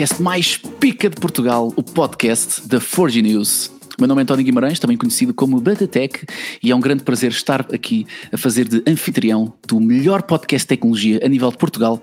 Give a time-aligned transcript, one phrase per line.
[0.00, 3.70] podcast mais pica de Portugal, o podcast da Forge News.
[3.98, 6.24] Meu nome é António Guimarães, também conhecido como Batatec,
[6.62, 10.68] e é um grande prazer estar aqui a fazer de anfitrião do melhor podcast de
[10.68, 12.02] tecnologia a nível de Portugal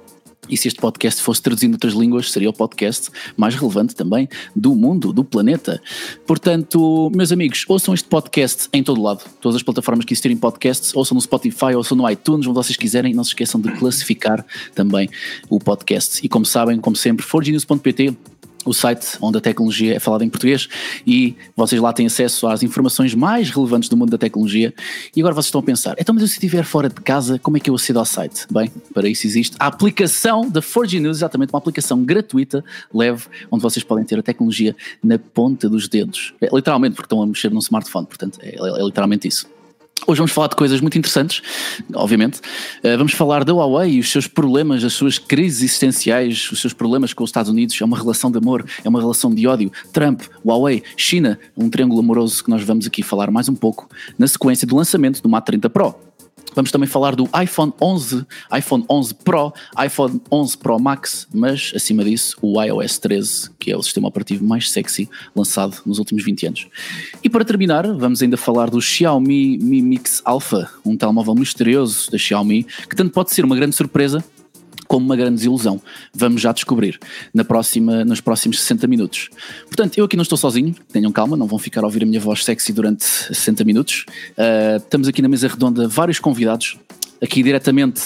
[0.50, 4.27] e se este podcast fosse traduzido em outras línguas, seria o podcast mais relevante também
[4.55, 5.82] do mundo, do planeta.
[6.25, 9.24] Portanto, meus amigos, ouçam este podcast em todo lado.
[9.41, 13.14] Todas as plataformas que existirem podcasts, ouçam no Spotify, ouçam no iTunes, onde vocês quiserem.
[13.14, 15.10] Não se esqueçam de classificar também
[15.50, 16.19] o podcast.
[16.24, 18.36] E como sabem, como sempre, forgenews.pt
[18.68, 20.68] o site onde a tecnologia é falada em português
[21.06, 24.74] e vocês lá têm acesso às informações mais relevantes do mundo da tecnologia.
[25.16, 27.58] E agora vocês estão a pensar, então, mas eu se estiver fora de casa, como
[27.58, 28.46] é que eu acedo ao site?
[28.52, 33.64] Bem, para isso existe a aplicação da 4G News, exatamente uma aplicação gratuita, leve, onde
[33.64, 36.34] vocês podem ter a tecnologia na ponta dos dedos.
[36.42, 39.56] É, literalmente, porque estão a mexer num smartphone, portanto, é, é, é literalmente isso.
[40.06, 41.41] Hoje vamos falar de coisas muito interessantes,
[41.94, 42.39] obviamente.
[42.83, 46.73] Uh, vamos falar da Huawei e os seus problemas, as suas crises existenciais, os seus
[46.73, 47.80] problemas com os Estados Unidos.
[47.81, 49.72] É uma relação de amor, é uma relação de ódio.
[49.91, 54.27] Trump, Huawei, China, um triângulo amoroso que nós vamos aqui falar mais um pouco na
[54.27, 56.06] sequência do lançamento do Mate 30 Pro.
[56.56, 58.26] Vamos também falar do iPhone 11,
[58.58, 59.53] iPhone 11 Pro,
[59.86, 64.44] iPhone 11 Pro Max, mas acima disso o iOS 13, que é o sistema operativo
[64.44, 66.68] mais sexy lançado nos últimos 20 anos.
[67.23, 72.18] E para terminar, vamos ainda falar do Xiaomi Mi Mix Alpha, um telemóvel misterioso da
[72.18, 74.23] Xiaomi, que tanto pode ser uma grande surpresa
[74.88, 75.81] como uma grande desilusão.
[76.13, 76.99] Vamos já descobrir
[77.33, 79.29] na próxima, nos próximos 60 minutos.
[79.66, 82.19] Portanto, eu aqui não estou sozinho, tenham calma, não vão ficar a ouvir a minha
[82.19, 84.05] voz sexy durante 60 minutos.
[84.31, 86.77] Uh, estamos aqui na mesa redonda vários convidados,
[87.21, 88.02] aqui diretamente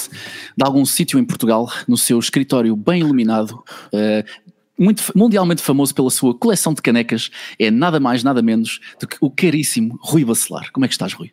[0.56, 3.62] de algum sítio em Portugal, no seu escritório bem iluminado.
[3.92, 9.06] Uh, muito, mundialmente famoso pela sua coleção de canecas, é nada mais, nada menos do
[9.06, 10.72] que o caríssimo Rui Bacelar.
[10.72, 11.30] Como é que estás, Rui?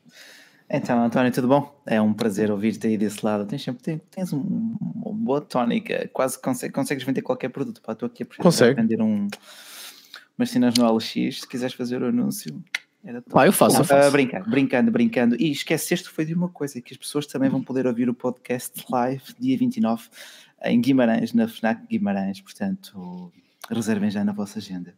[0.70, 1.82] Então, António, tudo bom?
[1.84, 3.48] É um prazer ouvir-te aí desse lado.
[3.48, 4.76] Tens sempre tens, um,
[5.30, 7.80] boa tónica, quase consegue, consegues vender qualquer produto.
[7.84, 9.28] Pá, estou aqui a vender um,
[10.36, 11.42] umas cenas no LX.
[11.42, 12.64] Se quiseres fazer o anúncio,
[13.04, 14.10] era Pá, eu faço, eu faço.
[14.10, 15.36] Uh, brincando, brincando, brincando.
[15.40, 18.84] E esqueceste foi de uma coisa: que as pessoas também vão poder ouvir o podcast
[18.90, 20.10] live dia 29
[20.64, 22.42] em Guimarães, na FNAC Guimarães.
[22.42, 23.32] Portanto,
[23.70, 24.96] reservem já na vossa agenda.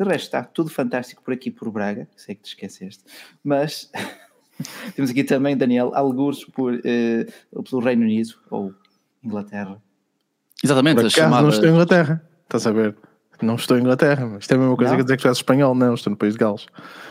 [0.00, 2.08] De resto, está tudo fantástico por aqui por Braga.
[2.16, 3.04] Sei que te esqueceste,
[3.44, 3.90] mas.
[4.94, 8.72] Temos aqui também Daniel, alguns por, uh, pelo Reino Unido ou
[9.24, 9.80] Inglaterra.
[10.62, 12.96] Exatamente, por acaso, não estou em Inglaterra, estás a ver?
[13.42, 14.98] Não estou em Inglaterra, mas isto é a mesma coisa não?
[14.98, 16.66] que dizer que estás espanhol, não, estou no País de Gales.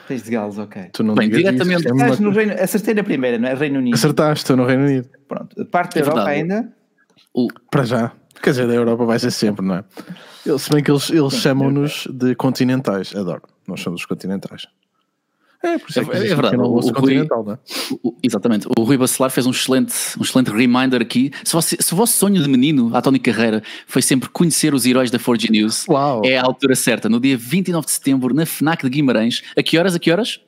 [0.07, 0.89] País de Gales, ok.
[0.93, 1.81] Tu não Bem, diretamente.
[1.81, 3.53] Isso, é no Reino, acertei na primeira, não é?
[3.53, 3.93] Reino Unido.
[3.93, 5.09] Acertaste, estou no Reino Unido.
[5.27, 6.73] Pronto, parte da é Europa ainda?
[7.33, 7.47] O...
[7.69, 8.11] Para já.
[8.41, 9.83] Quer dizer, da Europa vai ser sempre, não é?
[10.57, 13.43] Se bem que eles, eles chamam-nos de continentais, adoro.
[13.67, 14.67] Nós somos os continentais.
[15.63, 16.57] É, por isso é, é, é verdade.
[16.57, 17.27] O, Rui, é?
[18.03, 18.67] o, exatamente.
[18.77, 21.31] O Rui Bacelar fez um excelente, um excelente reminder aqui.
[21.41, 24.85] Se, você, se o vosso sonho de menino, a Tony Carreira, foi sempre conhecer os
[24.85, 26.21] heróis da 4G News, Uau.
[26.25, 27.07] é a altura certa.
[27.07, 29.41] No dia 29 de setembro, na FNAC de Guimarães.
[29.57, 29.95] A que horas?
[29.95, 30.41] A que horas?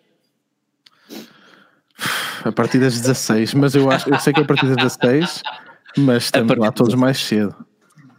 [2.43, 5.43] A partir das 16, mas eu, acho, eu sei que é a partir das 16,
[5.97, 7.55] mas estamos lá todos mais cedo.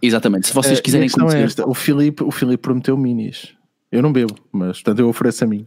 [0.01, 0.47] Exatamente.
[0.47, 1.37] Se vocês eh, quiserem conhecer.
[1.37, 1.69] É esta.
[1.69, 3.55] O Filipe, o Filipe prometeu minis.
[3.93, 5.67] Eu não bebo, mas portanto eu ofereço a mim.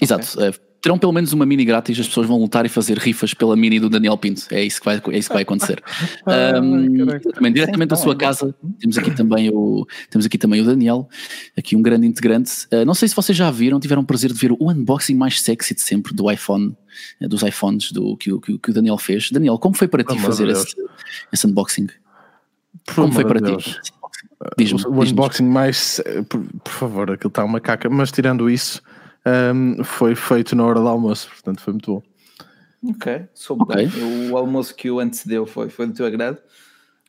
[0.00, 0.26] Exato.
[0.34, 0.50] Okay.
[0.50, 3.56] Uh, terão pelo menos uma mini grátis, as pessoas vão lutar e fazer rifas pela
[3.56, 4.42] mini do Daniel Pinto.
[4.50, 5.82] É isso que vai, é isso que vai acontecer.
[6.62, 11.08] um, também, diretamente da sua casa, temos aqui, também o, temos aqui também o Daniel,
[11.56, 12.66] aqui um grande integrante.
[12.72, 15.40] Uh, não sei se vocês já viram, tiveram o prazer de ver o unboxing mais
[15.40, 16.76] sexy de sempre do iPhone,
[17.20, 19.30] uh, dos iPhones do, que, que, que, o Daniel fez.
[19.30, 20.74] Daniel, como foi para ti fazer esse,
[21.32, 21.88] esse, unboxing?
[22.94, 23.64] Como foi para Deus.
[23.64, 23.92] ti?
[24.86, 28.80] O unboxing mais, por, por favor, aquilo está uma caca, mas tirando isso
[29.54, 32.02] um, foi feito na hora do almoço, portanto foi muito bom.
[32.90, 33.86] Ok, soube okay.
[33.86, 34.30] bem.
[34.30, 36.38] O almoço que o antecedeu foi, foi do teu agrado?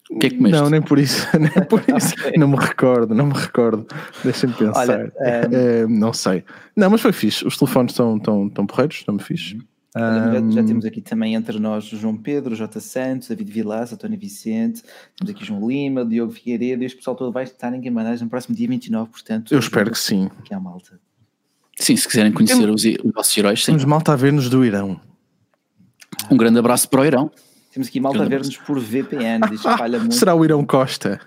[0.10, 0.60] O que é que comeste?
[0.60, 2.16] Não, nem por isso, nem por isso.
[2.16, 2.34] okay.
[2.38, 3.86] não me recordo, não me recordo.
[4.24, 4.82] Deixa-me pensar.
[4.82, 5.24] Olha, um...
[5.24, 6.44] é, não sei.
[6.76, 7.46] Não, mas foi fixe.
[7.46, 9.60] Os telefones estão, estão, estão porreiros, estão fixe.
[9.96, 10.52] Um...
[10.52, 12.80] Já, temos aqui também entre nós o João Pedro, o J.
[12.80, 14.84] Santos, David Vilas, António Vicente,
[15.16, 18.30] temos aqui João Lima, Diogo Figueiredo, e este pessoal todo vai estar em Guimarães no
[18.30, 19.52] próximo dia 29, portanto.
[19.52, 20.30] Eu espero que sim.
[20.44, 21.00] Que é a malta.
[21.80, 23.72] Sim, se quiserem conhecer temos, os, os vossos heróis, sim.
[23.72, 25.00] Temos malta a ver-nos do Irão.
[26.30, 27.32] Um grande abraço para o Irão.
[27.72, 30.16] Temos aqui malta a ver-nos por VPN, espalha muito.
[30.16, 31.22] Será o Irão Costa?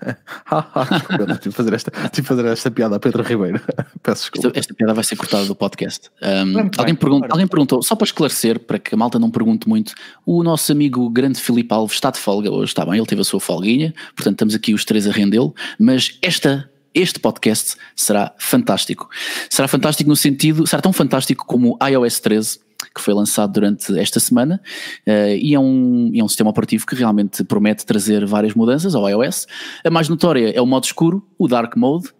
[1.41, 3.61] tive, fazer esta, tive fazer esta piada a Pedro Ribeiro.
[4.03, 4.49] Peço desculpa.
[4.49, 6.11] Esta, esta piada vai ser cortada do podcast.
[6.21, 9.95] Um, alguém, pergun alguém perguntou, só para esclarecer, para que a malta não pergunte muito,
[10.27, 13.25] o nosso amigo grande Filipe Alves está de folga hoje, está bem, ele teve a
[13.25, 19.09] sua folguinha, portanto estamos aqui os três a rendê-lo, mas esta este podcast será fantástico.
[19.49, 22.61] Será fantástico no sentido, será tão fantástico como o iOS 13,
[22.95, 24.61] que foi lançado durante esta semana,
[25.07, 29.09] uh, e é um, é um sistema operativo que realmente promete trazer várias mudanças ao
[29.09, 29.47] iOS.
[29.85, 32.11] A mais notória é o modo escuro, o Dark Mode,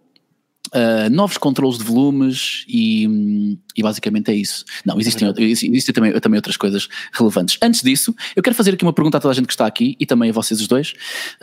[0.73, 4.65] Uh, novos controles de volumes e, e, basicamente é isso.
[4.83, 7.59] Não, existem, existem também, também outras coisas relevantes.
[7.61, 9.95] Antes disso, eu quero fazer aqui uma pergunta a toda a gente que está aqui
[9.99, 10.93] e também a vocês os dois,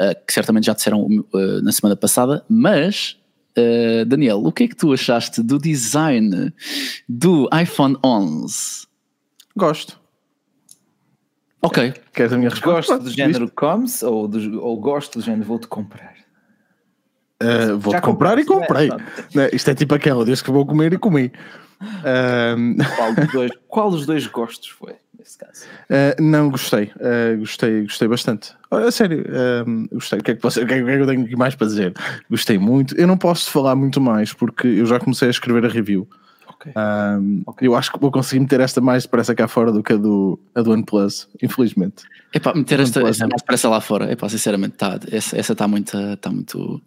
[0.00, 3.19] uh, que certamente já disseram uh, na semana passada, mas
[4.06, 6.52] Daniel, o que é que tu achaste do design
[7.08, 8.86] do iPhone 11?
[9.56, 10.00] Gosto.
[11.62, 11.92] Ok.
[12.12, 12.94] Queres a minha resposta?
[12.94, 16.14] Gosto do género comes ou, do, ou gosto do género vou-te comprar?
[17.42, 18.90] Uh, Vou-te comprar e comprei.
[19.34, 21.32] É, Isto é tipo aquela, desde que vou comer e comi.
[21.80, 22.76] Uh...
[22.96, 25.64] Qual, dos dois, qual dos dois gostos foi, nesse caso?
[25.88, 26.90] Uh, não, gostei.
[26.96, 28.52] Uh, gostei, gostei bastante.
[28.70, 29.24] A sério,
[29.92, 30.18] gostei.
[30.18, 31.36] O que, é que, posso, o, que é, o que é que eu tenho aqui
[31.36, 31.92] mais para dizer?
[32.28, 32.96] Gostei muito.
[32.96, 36.08] Eu não posso falar muito mais porque eu já comecei a escrever a review.
[36.54, 36.72] Okay.
[36.76, 37.66] Um, okay.
[37.66, 40.38] Eu acho que vou conseguir meter esta mais depressa cá fora do que a do,
[40.54, 42.04] a do OnePlus, infelizmente.
[42.32, 44.10] É para meter esta, esta mais depressa lá fora.
[44.10, 46.80] É para sinceramente, tá, essa está muito, tá muito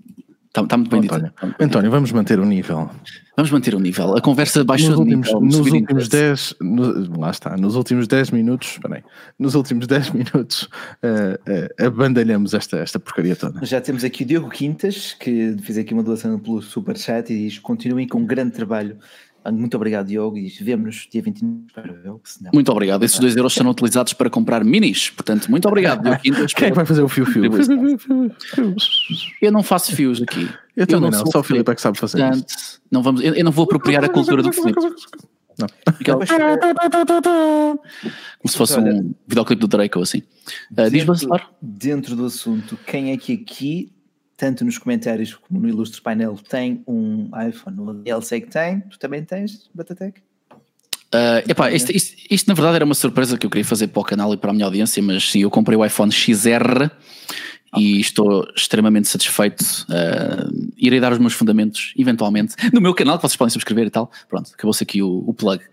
[0.54, 1.56] Está, está muito bem António, dito.
[1.60, 2.88] António, vamos manter o nível.
[3.36, 4.16] Vamos manter o nível.
[4.16, 8.30] A conversa baixou nos últimos, nível, nos últimos 10, no, lá está, nos últimos 10
[8.30, 9.04] minutos, peraí,
[9.40, 10.70] nos últimos 10 minutos
[11.02, 13.66] uh, uh, abandalhamos esta, esta porcaria toda.
[13.66, 17.58] Já temos aqui o Diogo Quintas, que fez aqui uma doação pelo Superchat e diz:
[17.58, 18.96] continuem com um grande trabalho
[19.52, 21.66] muito obrigado, Diogo, e vemos-nos dia 29.
[21.68, 22.22] Espero
[22.54, 23.04] Muito obrigado.
[23.04, 25.10] Esses 2 euros serão utilizados para comprar minis.
[25.10, 26.54] Portanto, muito obrigado, Diogo Quintas.
[26.54, 27.52] Quem é que vai fazer o fio-fio?
[29.42, 30.44] Eu não faço fios aqui.
[30.76, 32.82] Eu, eu também não, não só o Filipe é que sabe fazer Portanto, isso.
[32.90, 34.80] Não vamos, eu, eu, não vou apropriar a cultura do Filipe.
[35.58, 35.68] Não.
[38.40, 40.24] Como se fosse um videoclipe do Drake ou assim.
[40.72, 41.16] Uh, dentro,
[41.62, 43.92] dentro do assunto, quem é que aqui
[44.36, 47.80] tanto nos comentários como no ilustre painel, tem um iPhone.
[47.80, 50.20] O Daniel sei que tem, tu também tens, Batatec?
[51.14, 54.02] Uh, epá, isto, isto, isto, na verdade era uma surpresa que eu queria fazer para
[54.02, 56.90] o canal e para a minha audiência, mas sim, eu comprei o iPhone XR
[57.78, 59.62] e estou extremamente satisfeito.
[59.90, 63.90] Uh, irei dar os meus fundamentos, eventualmente, no meu canal, que vocês podem subscrever e
[63.92, 64.12] tal.
[64.28, 65.64] Pronto, acabou-se aqui o, o plug.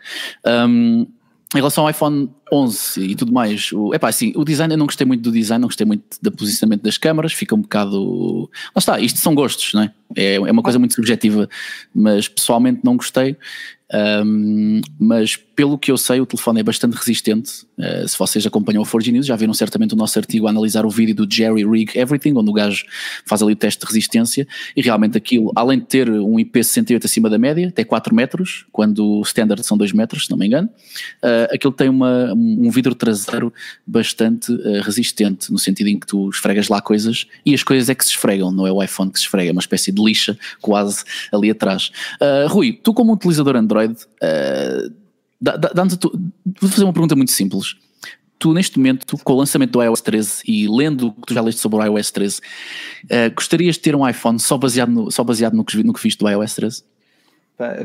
[0.47, 1.07] Um,
[1.55, 4.87] em relação ao iPhone 11 e tudo mais, o, epá, assim, o design, eu não
[4.87, 8.51] gostei muito do design, não gostei muito do posicionamento das câmaras, fica um bocado.
[8.75, 9.93] Lá está, isto são gostos, não é?
[10.17, 11.49] É, é uma coisa muito subjetiva,
[11.95, 13.37] mas pessoalmente não gostei.
[13.93, 17.67] Um, mas pelo que eu sei, o telefone é bastante resistente.
[17.77, 20.87] Uh, se vocês acompanham o Forge News, já viram certamente o nosso artigo a analisar
[20.87, 22.85] o vídeo do Jerry Rig Everything, onde o gajo
[23.27, 24.47] faz ali o teste de resistência.
[24.77, 29.05] E realmente aquilo, além de ter um IP68 acima da média, até 4 metros, quando
[29.05, 32.95] o standard são 2 metros, se não me engano, uh, aquilo tem uma, um vidro
[32.95, 33.53] traseiro
[33.87, 37.95] bastante uh, resistente, no sentido em que tu esfregas lá coisas e as coisas é
[37.95, 40.39] que se esfregam, não é o iPhone que se esfrega, é uma espécie de lixa
[40.61, 41.91] quase ali atrás.
[42.49, 45.01] Rui, tu como utilizador Android, uh,
[46.61, 47.77] vou fazer uma pergunta muito simples.
[48.39, 51.43] Tu, neste momento, com o lançamento do iOS 13 e lendo o que tu já
[51.43, 52.43] leste sobre o iOS 13, uh,
[53.11, 56.03] eh, gostarias de ter um iPhone só baseado no, só baseado no, que, no que
[56.03, 56.83] viste do iOS 13?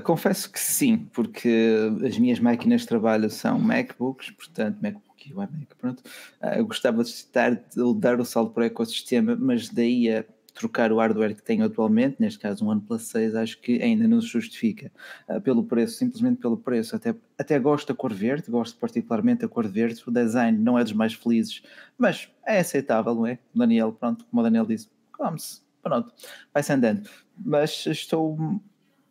[0.04, 1.75] Confesso que sim, porque
[2.06, 6.00] as minhas máquinas de trabalho são MacBooks, portanto, MacBook e iMac, pronto.
[6.42, 10.24] Uh, eu gostava de, estar, de dar o salto para o ecossistema, mas daí a
[10.54, 14.22] trocar o hardware que tenho atualmente, neste caso um OnePlus 6, acho que ainda não
[14.22, 14.89] se justifica
[15.27, 16.95] uh, pelo preço, simplesmente pelo preço.
[16.95, 20.02] Até, até gosto da cor verde, gosto particularmente da cor verde.
[20.07, 21.61] O design não é dos mais felizes,
[21.97, 23.38] mas é aceitável, não é?
[23.54, 26.14] Daniel, pronto, como o Daniel disse, come-se, pronto,
[26.54, 27.09] vai-se andando.
[27.38, 28.61] Mas estou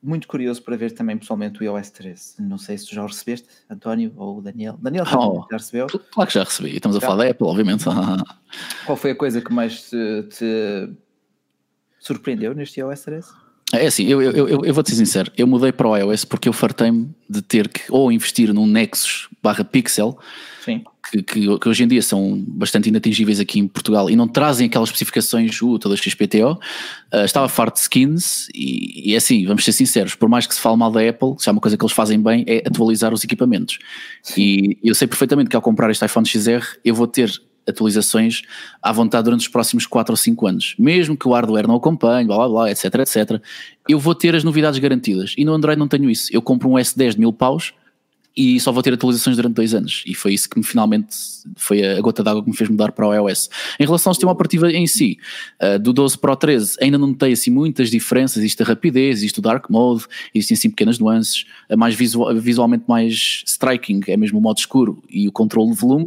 [0.04, 2.42] muito curioso para ver também pessoalmente o iOS 13.
[2.42, 4.78] Não sei se tu já o recebeste, António ou Daniel.
[4.80, 5.86] Daniel oh, já recebeu?
[5.86, 6.76] Claro que já recebi.
[6.76, 7.84] Estamos a falar da Apple, obviamente.
[8.84, 10.90] Qual foi a coisa que mais te, te
[11.98, 13.43] surpreendeu neste iOS 13?
[13.78, 16.48] É assim, eu, eu, eu, eu vou-te ser sincero, eu mudei para o iOS porque
[16.48, 20.18] eu fartei-me de ter que ou investir num Nexus barra Pixel,
[21.10, 24.66] que, que, que, hoje em dia são bastante inatingíveis aqui em Portugal e não trazem
[24.66, 26.52] aquelas especificações uh, todas XPTO,
[27.12, 30.54] uh, estava farto de skins e, e é assim, vamos ser sinceros, por mais que
[30.54, 33.12] se fale mal da Apple, se há uma coisa que eles fazem bem é atualizar
[33.12, 33.78] os equipamentos.
[34.22, 34.42] Sim.
[34.42, 37.30] E eu sei perfeitamente que ao comprar este iPhone XR eu vou ter
[37.66, 38.42] atualizações
[38.82, 40.74] à vontade durante os próximos 4 ou 5 anos.
[40.78, 43.42] Mesmo que o hardware não acompanhe, blá blá blá, etc, etc,
[43.88, 45.34] eu vou ter as novidades garantidas.
[45.36, 46.28] E no Android não tenho isso.
[46.32, 47.72] Eu compro um S10 de mil paus
[48.36, 50.02] e só vou ter atualizações durante dois anos.
[50.06, 51.14] E foi isso que me finalmente
[51.56, 53.48] foi a gota d'água que me fez mudar para o iOS.
[53.78, 55.18] Em relação ao sistema operativo em si,
[55.62, 58.38] uh, do 12 para o 13, ainda não notei assim muitas diferenças.
[58.38, 60.04] Existe a rapidez, existe o dark mode,
[60.34, 61.44] existem assim pequenas nuances.
[61.70, 65.76] A mais visual, visualmente mais striking é mesmo o modo escuro e o controle de
[65.76, 66.06] volume.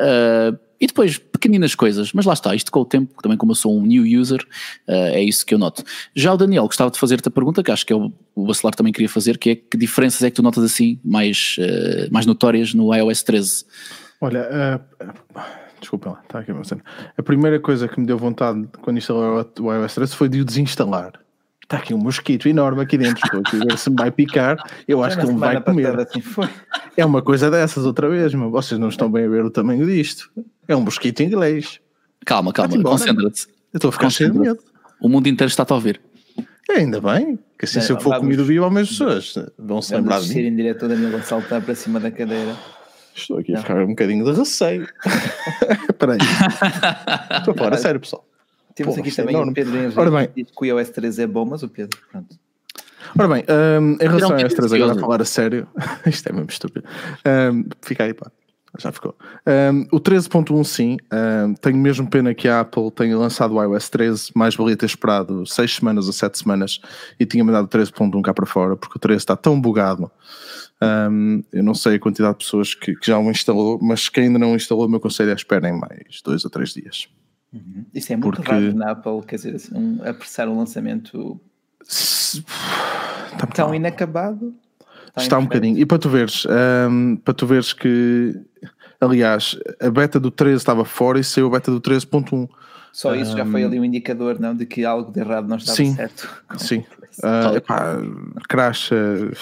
[0.00, 3.56] Uh, e depois, pequeninas coisas, mas lá está, isto com o tempo, também como eu
[3.56, 4.40] sou um new user,
[4.88, 5.84] uh, é isso que eu noto.
[6.14, 8.74] Já o Daniel, gostava de fazer-te a pergunta, que acho que é o, o Bacelar
[8.74, 12.24] também queria fazer, que é que diferenças é que tu notas assim, mais, uh, mais
[12.24, 13.64] notórias no iOS 13?
[14.22, 14.48] Olha,
[14.98, 15.40] uh,
[15.78, 16.56] desculpa lá, está aqui a
[17.18, 20.44] A primeira coisa que me deu vontade quando instalei o iOS 13 foi de o
[20.46, 21.12] desinstalar.
[21.70, 23.24] Está aqui um mosquito enorme aqui dentro.
[23.24, 24.58] Estou aqui a ver se me vai picar.
[24.88, 26.00] Eu acho que ele me vai comer.
[26.00, 26.48] Assim foi.
[26.96, 29.86] É uma coisa dessas outra vez, mas vocês não estão bem a ver o tamanho
[29.86, 30.28] disto.
[30.66, 31.78] É um mosquito inglês.
[32.26, 33.46] Calma, calma, concentra-te.
[33.72, 34.58] Eu estou a ficar cheio de medo.
[35.00, 36.00] O mundo inteiro está-te a ouvir.
[36.68, 40.20] É, ainda bem, que assim se eu for comido vivo, algumas pessoas vão se lembrar
[40.22, 40.40] de mim.
[40.40, 42.56] em direto da minha saltar para cima da cadeira.
[43.14, 44.88] Estou aqui a ficar um bocadinho de receio.
[45.88, 46.18] Espera aí.
[47.38, 48.26] Estou a falar a sério, pessoal.
[48.74, 50.44] Temos Pô, aqui também o Pedro Henrique Ora bem.
[50.44, 52.36] que o iOS 3 é bom, mas o Pedro, pronto.
[53.18, 55.66] Ora bem, um, em relação ao iOS 3, agora a falar a sério,
[56.06, 56.86] isto é mesmo estúpido.
[57.26, 58.30] Um, fica aí, pá.
[58.78, 59.16] Já ficou.
[59.46, 63.90] Um, o 13.1 sim, um, tenho mesmo pena que a Apple tenha lançado o iOS
[63.90, 66.80] 13, mais valia ter esperado 6 semanas ou 7 semanas
[67.18, 70.10] e tinha mandado o 13.1 cá para fora, porque o 13 está tão bugado.
[70.80, 74.24] Um, eu não sei a quantidade de pessoas que, que já o instalou, mas quem
[74.24, 77.08] ainda não instalou, o meu conselho é esperem mais 2 ou 3 dias.
[77.52, 77.84] Uhum.
[77.92, 78.50] Isso é muito porque...
[78.50, 81.40] raro na Apple, quer dizer, assim, um, apressar um lançamento
[81.82, 82.44] Se...
[83.38, 84.54] Tá tão inacabado.
[85.08, 85.78] Está, está um bocadinho.
[85.78, 86.46] E para tu veres,
[86.88, 88.38] um, para tu veres que,
[89.00, 92.48] aliás, a beta do 13 estava fora e saiu a beta do 13.1.
[92.92, 94.54] Só isso um, já foi ali um indicador, não?
[94.54, 96.28] De que algo de errado não estava sim, certo.
[96.58, 96.84] Sim.
[97.22, 97.98] Uh, epá,
[98.48, 98.90] crash.
[98.90, 99.32] Uh,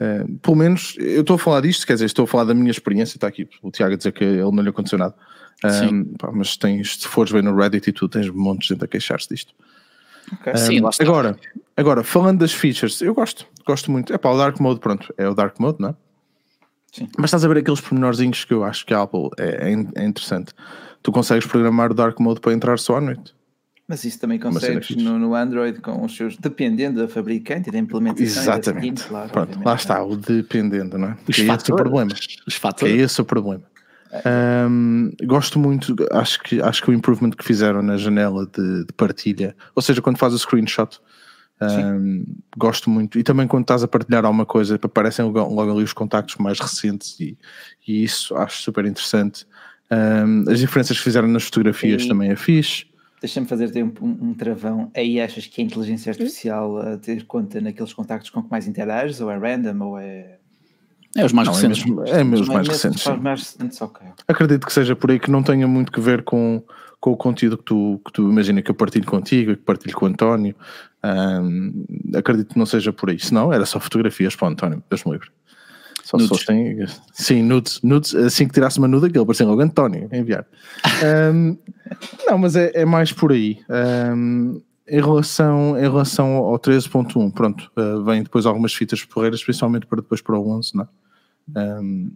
[0.00, 2.70] uh, pelo menos, eu estou a falar disto, quer dizer, estou a falar da minha
[2.70, 3.16] experiência.
[3.16, 5.14] Está aqui o Tiago a dizer que ele não lhe aconteceu nada.
[5.64, 8.68] Um, pá, mas tens, se fores ver no Reddit e tu tens um monte de
[8.68, 9.54] gente a queixar-se disto.
[10.40, 10.52] Okay.
[10.52, 11.36] Um, Sim, agora,
[11.76, 14.12] agora, falando das features, eu gosto, gosto muito.
[14.12, 15.94] É para o Dark Mode, pronto, é o Dark Mode, não é?
[16.92, 17.08] Sim.
[17.16, 20.06] Mas estás a ver aqueles pormenorzinhos que eu acho que a Apple é, é, é
[20.06, 20.52] interessante.
[21.02, 23.34] Tu consegues programar o Dark Mode para entrar só à noite.
[23.88, 27.78] Mas isso também consegues no, no, Android com os seus, dependendo da fabricante e da
[27.78, 28.42] implementação.
[28.42, 28.80] Exatamente.
[28.80, 31.16] Seguinte, claro, Pronto, lá está, o dependendo, não é?
[31.28, 32.10] Os é esse o problema.
[32.46, 32.94] Os fatores.
[32.94, 33.64] É esse o problema.
[34.26, 38.92] Um, gosto muito, acho que, acho que o improvement que fizeram na janela de, de
[38.92, 41.00] partilha, ou seja, quando faz o screenshot,
[41.62, 42.24] um,
[42.56, 43.18] gosto muito.
[43.18, 46.58] E também quando estás a partilhar alguma coisa, aparecem logo, logo ali os contactos mais
[46.58, 47.38] recentes e,
[47.86, 49.46] e isso acho super interessante.
[49.90, 52.86] Um, as diferenças que fizeram nas fotografias e, também é fixe.
[53.20, 54.90] Deixa-me fazer-te um, um, travão.
[54.96, 59.20] Aí achas que a inteligência artificial a ter conta naqueles contactos com que mais interages,
[59.20, 60.38] ou é random, ou é
[61.16, 61.82] é os mais não, é recentes.
[61.82, 63.06] É mesmo, é mesmo os mais recentes.
[63.06, 64.08] Os mais recentes okay.
[64.26, 66.62] Acredito que seja por aí que não tenha muito que ver com,
[67.00, 70.06] com o conteúdo que tu, que tu imagina que eu partilho contigo, que partilho com
[70.06, 70.54] o António.
[71.04, 73.18] Um, acredito que não seja por aí.
[73.18, 75.28] Se não, era só fotografias para o António, Deus me livre.
[76.04, 76.44] Só nudes.
[76.44, 78.14] Tem, sim, nudes, nudes.
[78.14, 80.46] Assim que tirasse uma nuda, aquele parecia logo António, enviar.
[81.32, 81.56] um,
[82.26, 83.60] não, mas é, é, mais por aí.
[84.14, 89.86] Um, em relação, em relação ao 13.1, pronto, uh, vem depois algumas fitas porreiras, principalmente
[89.86, 90.88] para depois para o 11, não é?
[91.48, 92.12] Um,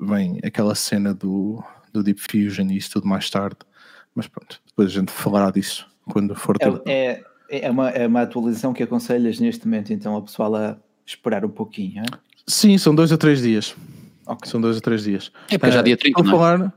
[0.00, 3.58] vem aquela cena do, do Deep Fusion e isso tudo mais tarde,
[4.14, 6.82] mas pronto, depois a gente falará disso quando for ter.
[6.86, 10.76] É, é, é, uma, é uma atualização que aconselhas neste momento, então, a pessoal a
[11.06, 12.06] esperar um pouquinho, é?
[12.46, 13.76] Sim, são dois a três dias.
[14.26, 14.48] Okay.
[14.48, 15.32] São dois a três dias.
[15.48, 16.38] É porque uh, já dia 30, estou a é?
[16.38, 16.74] falar,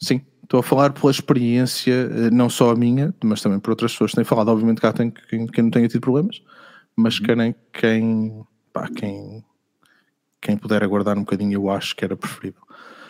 [0.00, 3.92] Sim, estou a falar pela experiência, eh, não só a minha, mas também por outras
[3.92, 4.48] pessoas que têm falado.
[4.48, 6.42] Obviamente cá tem quem, quem não tenha tido problemas,
[6.96, 7.26] mas uhum.
[7.26, 9.44] quem, quem, pá, quem
[10.40, 12.62] quem puder aguardar um bocadinho, eu acho que era preferível.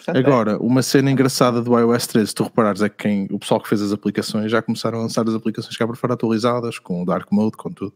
[0.07, 3.61] Agora, uma cena engraçada do iOS 13, se tu reparares, é que quem, o pessoal
[3.61, 7.03] que fez as aplicações já começaram a lançar as aplicações cá para fora atualizadas, com
[7.03, 7.93] o Dark Mode, com tudo.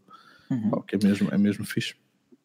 [0.51, 0.81] Uhum.
[0.87, 1.95] que é mesmo, é mesmo fixe.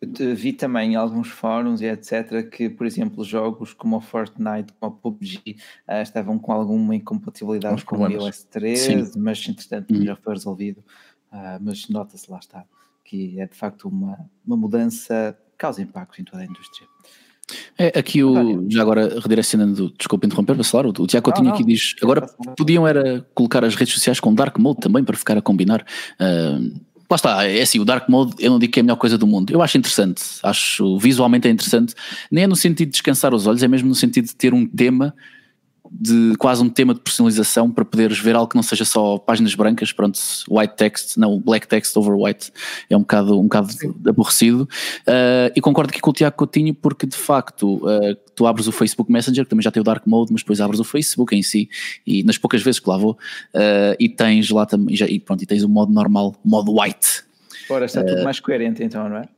[0.00, 2.48] Vi também em alguns fóruns e etc.
[2.48, 5.56] que, por exemplo, jogos como o Fortnite, como o PUBG,
[5.88, 9.18] uh, estavam com alguma incompatibilidade com o iOS 13, Sim.
[9.18, 10.04] mas entretanto uhum.
[10.04, 10.78] já foi resolvido.
[11.30, 12.64] Uh, mas nota-se lá está
[13.08, 16.86] que é de facto uma, uma mudança causa impactos em toda a indústria.
[17.78, 21.94] É, aqui o, já agora redirecionando, desculpa interromper, Bacelar, o, o Tiago Coutinho aqui diz,
[22.02, 25.84] agora podiam era colocar as redes sociais com Dark Mode também para ficar a combinar.
[26.20, 26.78] Uh,
[27.10, 29.16] lá está, é assim, o Dark Mode eu não digo que é a melhor coisa
[29.16, 31.94] do mundo, eu acho interessante, acho visualmente é interessante,
[32.30, 34.66] nem é no sentido de descansar os olhos, é mesmo no sentido de ter um
[34.66, 35.14] tema
[35.90, 39.54] de quase um tema de personalização para poderes ver algo que não seja só páginas
[39.54, 40.18] brancas, pronto,
[40.48, 42.52] white text, não, black text over white
[42.88, 43.68] é um bocado, um bocado
[44.06, 44.68] aborrecido.
[45.06, 48.72] Uh, e concordo aqui com o Tiago Coutinho, porque de facto uh, tu abres o
[48.72, 51.42] Facebook Messenger, que também já tem o Dark Mode, mas depois abres o Facebook em
[51.42, 51.68] si,
[52.06, 55.46] e nas poucas vezes que lá vou, uh, e tens lá também, e, pronto, e
[55.46, 57.24] tens o modo normal, modo white.
[57.70, 59.28] Ora, está tudo mais coerente então, não é?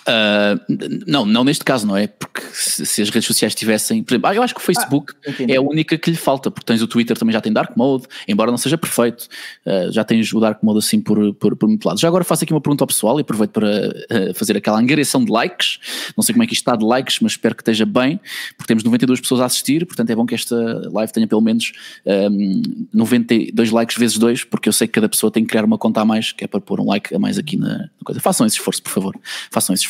[0.00, 0.58] Uh,
[1.06, 2.06] não, não neste caso, não é?
[2.06, 4.02] Porque se, se, as redes sociais tivessem.
[4.02, 6.50] Por exemplo, ah, eu acho que o Facebook ah, é a única que lhe falta,
[6.50, 9.28] porque tens o Twitter também já tem Dark Mode, embora não seja perfeito,
[9.66, 12.00] uh, já tens o Dark Mode assim por, por, por muito lado.
[12.00, 15.22] Já agora faço aqui uma pergunta ao pessoal e aproveito para uh, fazer aquela angariação
[15.24, 15.78] de likes.
[16.16, 18.18] Não sei como é que isto está de likes, mas espero que esteja bem,
[18.56, 20.56] porque temos 92 pessoas a assistir, portanto é bom que esta
[20.90, 21.72] live tenha pelo menos
[22.06, 25.76] um, 92 likes vezes 2, porque eu sei que cada pessoa tem que criar uma
[25.76, 28.20] conta a mais, que é para pôr um like a mais aqui na, na coisa.
[28.20, 29.14] Façam esse esforço, por favor.
[29.50, 29.89] Façam esse esforço.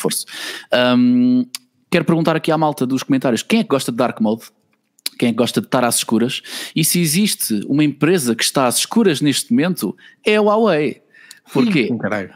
[0.97, 1.45] Um,
[1.89, 4.43] quero perguntar aqui à malta dos comentários: quem é que gosta de Dark Mode?
[5.17, 6.41] Quem é que gosta de estar às escuras?
[6.75, 11.01] E se existe uma empresa que está às escuras neste momento, é a Huawei.
[11.53, 11.87] Porquê?
[11.87, 12.33] Sim, caralho.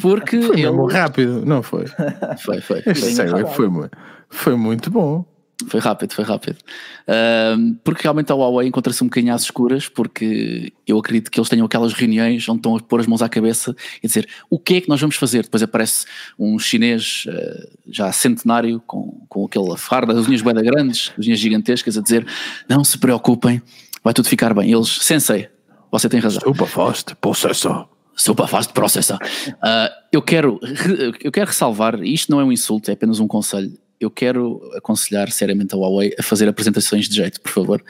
[0.00, 0.92] Porque foi ele...
[0.92, 1.84] rápido, não foi?
[2.40, 2.82] Foi, foi.
[2.82, 3.90] foi, foi, foi,
[4.28, 5.24] foi muito bom.
[5.68, 6.58] Foi rápido, foi rápido.
[7.08, 11.48] Uh, porque realmente a Huawei encontra-se um bocadinho às escuras, porque eu acredito que eles
[11.48, 14.74] tenham aquelas reuniões onde estão a pôr as mãos à cabeça e dizer o que
[14.74, 15.44] é que nós vamos fazer.
[15.44, 16.06] Depois aparece
[16.38, 21.38] um chinês uh, já centenário com, com aquela farda, as unhas bem grandes, as unhas
[21.38, 22.26] gigantescas, a dizer:
[22.68, 23.62] Não se preocupem,
[24.02, 24.72] vai tudo ficar bem.
[24.72, 25.48] Eles, sensei,
[25.90, 26.40] você tem razão.
[26.40, 27.88] Super fast processor.
[28.16, 29.18] Super fast processor.
[29.48, 30.58] Uh, eu, quero,
[31.22, 35.30] eu quero ressalvar, isto não é um insulto, é apenas um conselho eu quero aconselhar
[35.30, 37.84] seriamente a Huawei a fazer apresentações de jeito, por favor.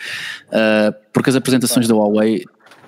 [0.48, 2.44] Uh, porque as apresentações da Huawei,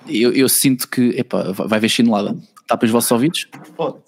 [0.08, 2.37] eu, eu sinto que, epa, vai haver chinelada.
[2.66, 3.49] Tapem os vossos ouvidos?
[3.76, 3.99] Pode.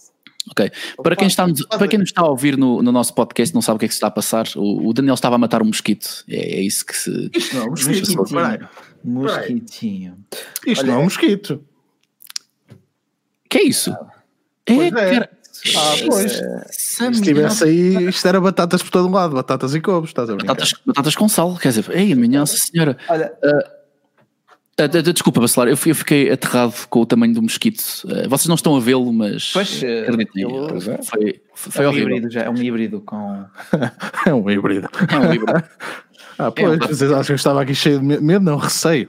[0.51, 0.71] Ok.
[1.03, 1.47] Para quem, está,
[1.77, 3.89] para quem nos está a ouvir no, no nosso podcast não sabe o que é
[3.89, 6.25] que se está a passar, o, o Daniel estava a matar um mosquito.
[6.29, 7.31] É, é isso que se.
[7.35, 8.25] Isto não é um mosquito.
[9.05, 10.17] Mosquitinho.
[10.67, 11.65] Isto Olha, não é um mosquito.
[13.49, 13.95] Que é isso?
[14.67, 15.31] É, é, cara,
[15.77, 16.43] ah, pois.
[16.71, 20.45] Se estivesse aí, isto era batatas por todo lado, batatas e couves, estás a ver?
[20.45, 22.97] Batatas, batatas com sal, quer dizer, ei, minha nossa senhora.
[23.09, 23.33] Olha.
[23.43, 27.81] Uh, desculpa, Bacelar, eu, fiquei aterrado com o tamanho do mosquito.
[28.05, 32.09] Uh, vocês não estão a vê-lo, mas pois, acreditem, eu, foi, foi, é um horrível.
[32.09, 33.45] Híbrido já, é um híbrido com.
[34.25, 34.89] é um híbrido.
[35.11, 35.65] É um híbrido.
[36.39, 38.45] ah, pois, é, vocês acham que eu estava aqui cheio de medo?
[38.45, 39.09] Não, receio.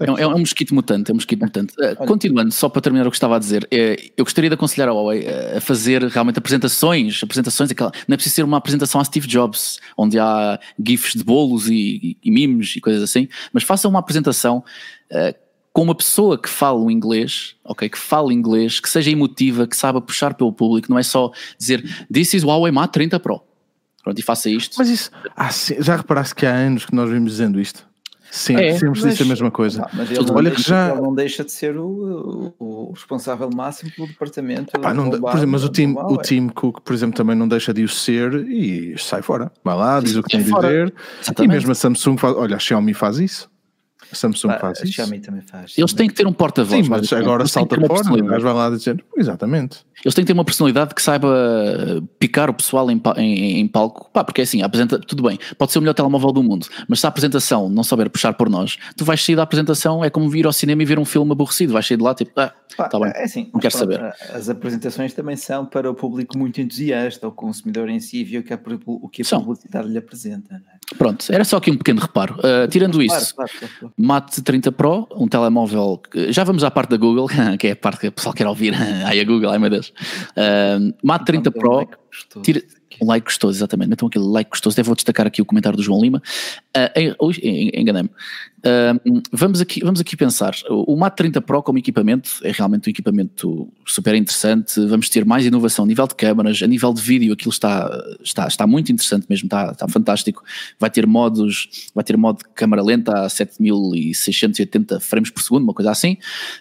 [0.00, 1.74] É, é, um mosquito mutante, é um mosquito mutante.
[1.78, 4.88] Uh, continuando, só para terminar o que estava a dizer, é, eu gostaria de aconselhar
[4.88, 9.04] a Huawei a fazer realmente apresentações, apresentações, aquela, não é preciso ser uma apresentação a
[9.04, 13.62] Steve Jobs, onde há gifs de bolos e, e, e memes e coisas assim, mas
[13.62, 14.64] faça uma apresentação
[15.10, 15.42] uh,
[15.72, 19.76] com uma pessoa que fala o inglês, ok, que fala inglês, que seja emotiva, que
[19.76, 23.42] saiba puxar pelo público, não é só dizer This is Huawei Mate 30 Pro.
[24.02, 24.74] Pronto, e faça isto.
[24.78, 27.86] Mas isso, ah, já reparaste que há anos que nós vimos dizendo isto?
[28.32, 29.86] Sim, é, sempre mas, disse a mesma coisa.
[29.92, 30.90] mas ele Olha que já...
[30.90, 34.74] ele não deixa de ser o, o, o responsável máximo pelo departamento.
[34.74, 37.74] Epá, não, por exemplo, mas o Tim, o Tim Cook, por exemplo, também não deixa
[37.74, 39.52] de o ser e sai fora.
[39.62, 40.94] Vai lá, diz o que tem a dizer.
[41.20, 41.52] Exatamente.
[41.52, 42.34] E mesmo a Samsung faz.
[42.34, 43.51] Olha, a Xiaomi faz isso.
[44.12, 44.92] A Samsung ah, faz a isso.
[44.92, 45.74] Xiaomi também faz.
[45.76, 46.84] Eles têm que ter um porta-voz.
[46.84, 49.02] Sim, mas agora salta fora, mas vai lá dizer.
[49.16, 49.78] Exatamente.
[50.04, 54.10] Eles têm que ter uma personalidade que saiba picar o pessoal em, em, em palco.
[54.12, 57.00] Pá, porque é assim, apresenta, tudo bem, pode ser o melhor telemóvel do mundo, mas
[57.00, 60.28] se a apresentação não souber puxar por nós, tu vais sair da apresentação, é como
[60.28, 62.88] vir ao cinema e ver um filme aborrecido, vais sair de lá tipo, ah, Pá,
[62.88, 64.02] tá bem, é assim, não quero saber.
[64.32, 68.52] As apresentações também são para o público muito entusiasta, o consumidor em si viu que
[68.52, 69.40] a, o que a são.
[69.40, 70.54] publicidade lhe apresenta.
[70.54, 70.96] É?
[70.96, 72.36] Pronto, era só aqui um pequeno reparo.
[72.38, 76.00] Uh, tirando claro, isso, claro, claro, Mate 30 Pro, um telemóvel.
[76.10, 78.48] Que, já vamos à parte da Google, que é a parte que o pessoal quer
[78.48, 78.74] ouvir.
[79.06, 79.92] ai, a Google, ai meu Deus.
[80.36, 81.88] Uh, Mate 30 Pro.
[82.42, 82.62] Tira,
[83.00, 83.92] um like gostoso, exatamente.
[83.92, 84.74] Então aquele like gostoso.
[84.74, 86.22] Até vou destacar aqui o comentário do João Lima.
[86.76, 87.32] Uh,
[87.74, 88.10] Enganei-me.
[88.64, 90.54] Uh, vamos, aqui, vamos aqui pensar.
[90.68, 94.84] O, o Mate 30 Pro como equipamento é realmente um equipamento super interessante.
[94.86, 97.90] Vamos ter mais inovação a nível de câmaras, a nível de vídeo, aquilo está,
[98.22, 100.44] está, está muito interessante mesmo, está, está fantástico.
[100.78, 105.74] Vai ter modos, vai ter modo de câmara lenta a 7680 frames por segundo, uma
[105.74, 106.16] coisa assim.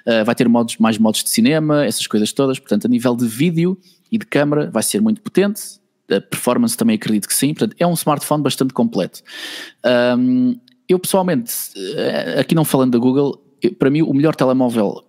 [0.08, 2.58] Uh, vai ter modos, mais modos de cinema, essas coisas todas.
[2.58, 3.78] Portanto, a nível de vídeo
[4.12, 5.82] e de câmara vai ser muito potente
[6.16, 9.22] a performance também acredito que sim, portanto é um smartphone bastante completo.
[10.18, 11.54] Um, eu pessoalmente,
[11.96, 13.42] eh, aqui não falando da Google,
[13.80, 15.06] para mim o melhor telemóvel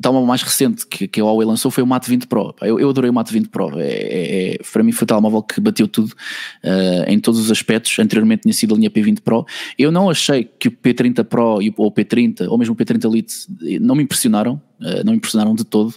[0.00, 2.54] o telemóvel mais recente que, que a Huawei lançou foi o Mate 20 Pro.
[2.62, 3.78] Eu, eu adorei o Mate 20 Pro.
[3.78, 6.12] É, é, é, para mim foi o telemóvel que bateu tudo
[6.64, 7.98] uh, em todos os aspectos.
[7.98, 9.44] Anteriormente tinha sido a linha P20 Pro.
[9.78, 13.78] Eu não achei que o P30 Pro ou o P30 ou mesmo o P30 Lite
[13.78, 14.54] não me impressionaram.
[14.80, 15.90] Uh, não me impressionaram de todo.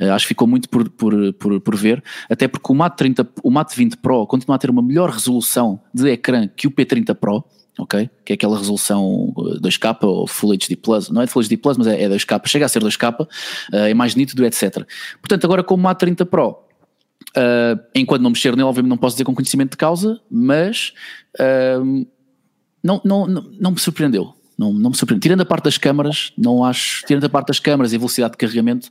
[0.00, 2.00] Uh, acho que ficou muito por, por, por, por, ver.
[2.30, 5.80] Até porque o Mate, 30, o Mate 20 Pro continua a ter uma melhor resolução
[5.92, 7.44] de ecrã que o P30 Pro
[7.78, 8.10] ok?
[8.24, 11.78] Que é aquela resolução 2K eh, ou Full HD Plus, não é Full HD Plus,
[11.78, 13.26] mas é, é 2K, chega a ser 2K, uh,
[13.72, 14.84] é mais nítido, etc.
[15.20, 19.14] Portanto, agora com o Mate 30 Pro, uh, enquanto não mexer nele, obviamente não posso
[19.14, 20.92] dizer com conhecimento de causa, mas
[21.38, 22.06] uh,
[22.82, 24.34] não, não, não, não me surpreendeu.
[24.58, 25.22] Não, não me surpreendeu.
[25.22, 28.32] Tirando a parte das câmaras, não acho, tirando a parte das câmaras e a velocidade
[28.32, 28.90] de carregamento,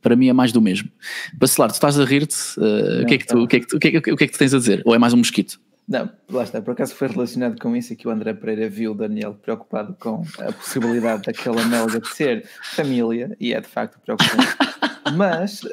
[0.00, 0.88] para mim é mais do mesmo.
[1.34, 3.66] Bacelar, tu estás a rir-te, uh, o, que é que tu, o, que é que
[3.66, 4.82] tu, é que, o que é que tu tens a dizer?
[4.84, 5.60] Ou é mais um mosquito?
[5.88, 8.94] Não, lá está, por acaso foi relacionado com isso que o André Pereira viu o
[8.94, 14.46] Daniel preocupado com a possibilidade daquela amélica de ser família, e é de facto preocupante.
[15.16, 15.68] Mas, uh,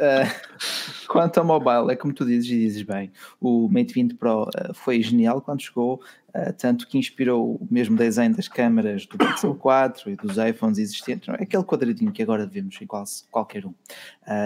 [1.08, 4.74] quanto ao mobile, é como tu dizes e dizes bem, o Mate 20 Pro uh,
[4.74, 9.56] foi genial quando chegou, uh, tanto que inspirou o mesmo design das câmaras do Pixel
[9.56, 11.44] 4 e dos iPhones existentes, não é?
[11.44, 13.74] aquele quadradinho que agora vemos em quase, qualquer um.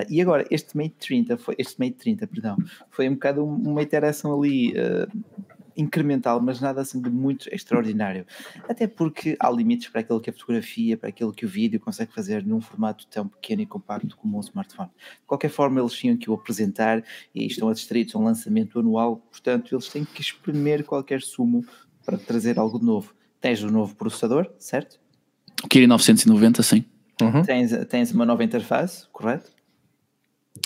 [0.09, 2.57] e agora, este Mate 30, foi, este Mate 30, perdão,
[2.91, 4.73] foi um bocado uma interação ali
[5.75, 8.25] incremental, mas nada assim de muito extraordinário.
[8.67, 12.13] Até porque há limites para aquilo que a fotografia, para aquilo que o vídeo consegue
[12.13, 14.89] fazer num formato tão pequeno e compacto como um smartphone.
[14.89, 19.17] De qualquer forma, eles tinham que o apresentar e estão adstritos a um lançamento anual,
[19.17, 21.65] portanto, eles têm que espremer qualquer sumo
[22.05, 23.13] para trazer algo de novo.
[23.39, 24.99] Tens um novo processador, certo?
[25.63, 26.85] O Kirin 990, sim.
[27.21, 27.43] Uhum.
[27.43, 29.51] Tens, tens uma nova interface, correto?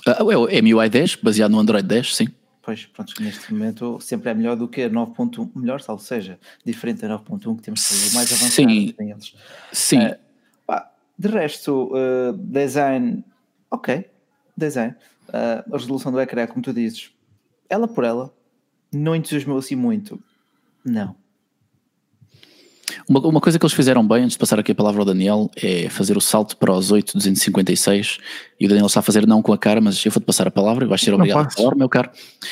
[0.08, 2.28] Uh, é o MUI 10, baseado no Android 10, sim.
[2.68, 7.00] Pois, pronto, neste momento sempre é melhor do que a 9.1, melhor, salvo seja, diferente
[7.00, 8.94] da 9.1 que temos que fazer mais avançado Sim.
[9.00, 9.36] eles.
[9.72, 10.06] Sim.
[10.06, 10.18] Uh,
[10.66, 13.24] pá, de resto, uh, design,
[13.72, 14.06] ok,
[14.58, 14.94] design.
[15.30, 17.10] Uh, a resolução do ecrã, como tu dizes,
[17.70, 18.36] ela por ela,
[18.92, 20.22] não entusiasmou assim muito.
[20.84, 21.16] Não.
[23.10, 25.50] Uma, uma, coisa que eles fizeram bem, antes de passar aqui a palavra ao Daniel,
[25.56, 28.18] é fazer o salto para os 8,256
[28.60, 30.52] e o Daniel está a fazer não com a cara, mas eu vou-te passar a
[30.52, 32.10] palavra e vais ser obrigado a falar, meu caro.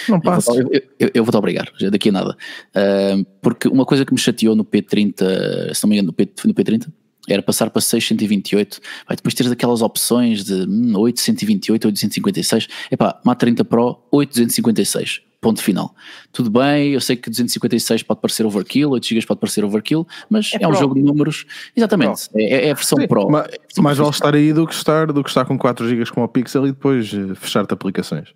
[0.07, 0.53] Não passa.
[0.53, 2.37] Eu, eu, eu, vou-te obrigar, já daqui a nada.
[2.75, 6.29] Uh, porque uma coisa que me chateou no P30, se não me engano, no, P,
[6.45, 6.87] no P30,
[7.27, 13.39] era passar para 628, vai depois teres aquelas opções de hum, 828, 856, epá, Mate
[13.39, 15.93] 30 Pro 856, ponto final.
[16.31, 20.51] Tudo bem, eu sei que 256 pode parecer overkill, 8 GB pode parecer overkill, mas
[20.55, 23.29] é, é um jogo de números, exatamente, é, é, a versão Sim, Pro.
[23.29, 26.09] Mas, é mais vale estar aí do que estar, do que estar com 4 GB
[26.09, 28.29] com o Pixel e depois eh, fechar-te aplicações.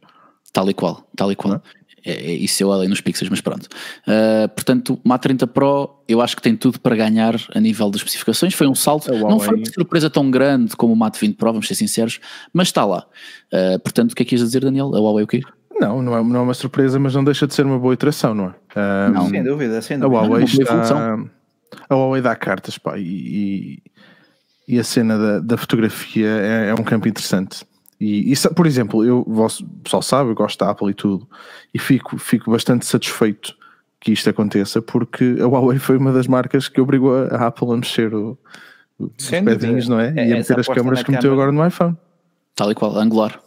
[0.54, 1.56] Tal e qual, tal e qual.
[1.56, 1.62] Não?
[2.06, 3.65] É, é, isso eu além nos pixels, mas pronto.
[4.08, 7.98] Uh, portanto, o A30 Pro eu acho que tem tudo para ganhar a nível de
[7.98, 8.54] especificações.
[8.54, 11.67] Foi um salto, não foi uma surpresa tão grande como o Mate 20 Pro, vamos
[11.67, 12.19] ser sinceros,
[12.54, 13.06] mas está lá.
[13.52, 14.95] Uh, portanto, o que é que ias dizer, Daniel?
[14.95, 15.41] A Huawei o quê?
[15.80, 18.36] Não, não é, não é uma surpresa, mas não deixa de ser uma boa iteração,
[18.36, 18.50] não é?
[18.50, 20.20] Uh, não, sem dúvida, sem dúvida.
[20.20, 21.18] A Huawei, está,
[21.89, 23.82] a Huawei dá cartas, pá, e,
[24.68, 27.65] e a cena da, da fotografia é, é um campo interessante.
[28.00, 29.48] E, e, por exemplo, eu, o
[29.84, 31.28] pessoal sabe, eu gosto da Apple e tudo,
[31.74, 33.56] e fico, fico bastante satisfeito
[34.00, 37.76] que isto aconteça, porque a Huawei foi uma das marcas que obrigou a Apple a
[37.76, 38.38] mexer o,
[38.98, 40.13] os pedinhos, não é?
[40.15, 41.98] é e a meter as câmaras que meteu agora no iPhone.
[42.56, 43.39] Tal e qual, angular.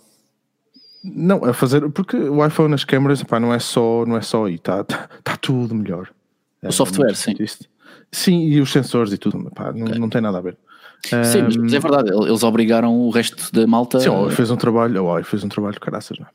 [1.05, 4.47] Não, a fazer, porque o iPhone nas câmaras, pá, não é só, não é só
[4.47, 6.09] aí, está tá, tá tudo melhor.
[6.63, 7.35] O é, software, sim.
[7.41, 7.67] Isto.
[8.11, 9.83] Sim, e os sensores e tudo, pá, okay.
[9.83, 10.57] não, não tem nada a ver.
[11.05, 13.99] Sim, mas é verdade, eles obrigaram o resto da malta.
[13.99, 14.31] Sim, a...
[14.31, 16.31] fez um trabalho, oh, fez um trabalho caraças, não é?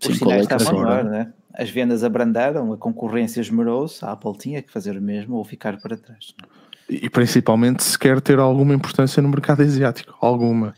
[0.00, 1.32] Os Sim, sinais estavam melhor, né?
[1.54, 5.78] As vendas abrandaram, a concorrência esmerou-se, a Apple tinha que fazer o mesmo ou ficar
[5.80, 6.34] para trás.
[6.42, 6.94] É?
[6.94, 10.74] E principalmente se quer ter alguma importância no mercado asiático, alguma.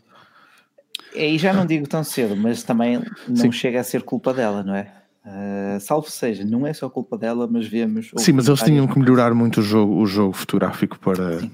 [1.15, 3.51] E já não digo tão cedo, mas também não Sim.
[3.51, 4.91] chega a ser culpa dela, não é?
[5.25, 8.11] Uh, salvo seja, não é só culpa dela, mas vemos.
[8.17, 11.39] Sim, mas eles tinham que melhorar muito o jogo, o jogo fotográfico para.
[11.39, 11.51] Sim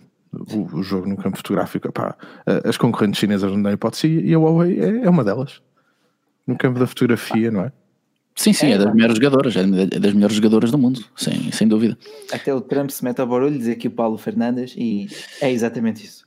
[0.54, 1.88] o, o, jogo no campo fotográfico.
[1.88, 2.16] Epá,
[2.64, 5.62] as concorrentes chinesas não dão hipótese e a Huawei é, é, uma delas.
[6.46, 7.72] No campo da fotografia, não é?
[8.36, 11.68] Sim, sim, é, é das melhores jogadoras, é das melhores jogadoras do mundo, sem, sem
[11.68, 11.98] dúvida.
[12.34, 15.08] Até o Trump se mete ao barulho, diz aqui o Paulo Fernandes, e
[15.40, 16.25] é exatamente isso.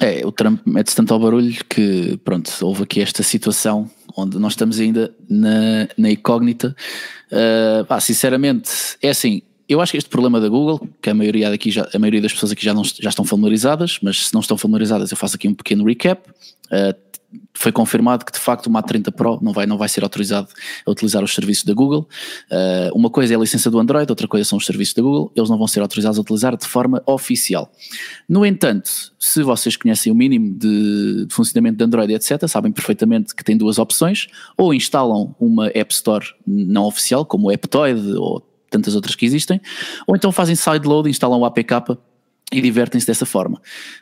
[0.00, 4.52] É, o Trump mete-se tanto ao barulho que, pronto, houve aqui esta situação onde nós
[4.52, 6.74] estamos ainda na, na incógnita.
[7.30, 8.70] Uh, sinceramente,
[9.02, 11.98] é assim, eu acho que este problema da Google, que a maioria daqui já, a
[11.98, 15.16] maioria das pessoas aqui já, não, já estão familiarizadas, mas se não estão familiarizadas, eu
[15.16, 16.28] faço aqui um pequeno recap.
[16.66, 17.09] Uh,
[17.54, 20.48] foi confirmado que de facto o Mate 30 Pro não vai, não vai ser autorizado
[20.86, 22.08] a utilizar os serviços da Google.
[22.50, 25.32] Uh, uma coisa é a licença do Android, outra coisa são os serviços da Google,
[25.36, 27.70] eles não vão ser autorizados a utilizar de forma oficial.
[28.28, 33.34] No entanto, se vocês conhecem o mínimo de, de funcionamento de Android, etc., sabem perfeitamente
[33.34, 38.46] que tem duas opções: ou instalam uma App Store não oficial, como o Aptoid ou
[38.70, 39.60] tantas outras que existem,
[40.06, 41.98] ou então fazem sideload, instalam o APK
[42.52, 43.58] e divertem-se dessa forma.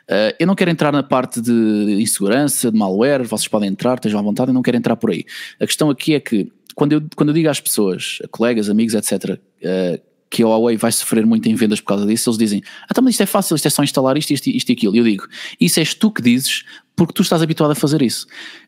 [0.09, 4.19] Uh, eu não quero entrar na parte de insegurança, de malware, vocês podem entrar, estejam
[4.19, 5.23] à vontade, eu não quero entrar por aí.
[5.59, 8.95] A questão aqui é que, quando eu, quando eu digo às pessoas, a colegas, amigos,
[8.95, 12.61] etc., uh, que a Huawei vai sofrer muito em vendas por causa disso, eles dizem,
[12.83, 14.95] ah, então, mas isto é fácil, isto é só instalar isto, isto, isto e aquilo.
[14.95, 15.27] E eu digo,
[15.59, 16.63] isso és tu que dizes,
[16.95, 18.27] porque tu estás habituado a fazer isso.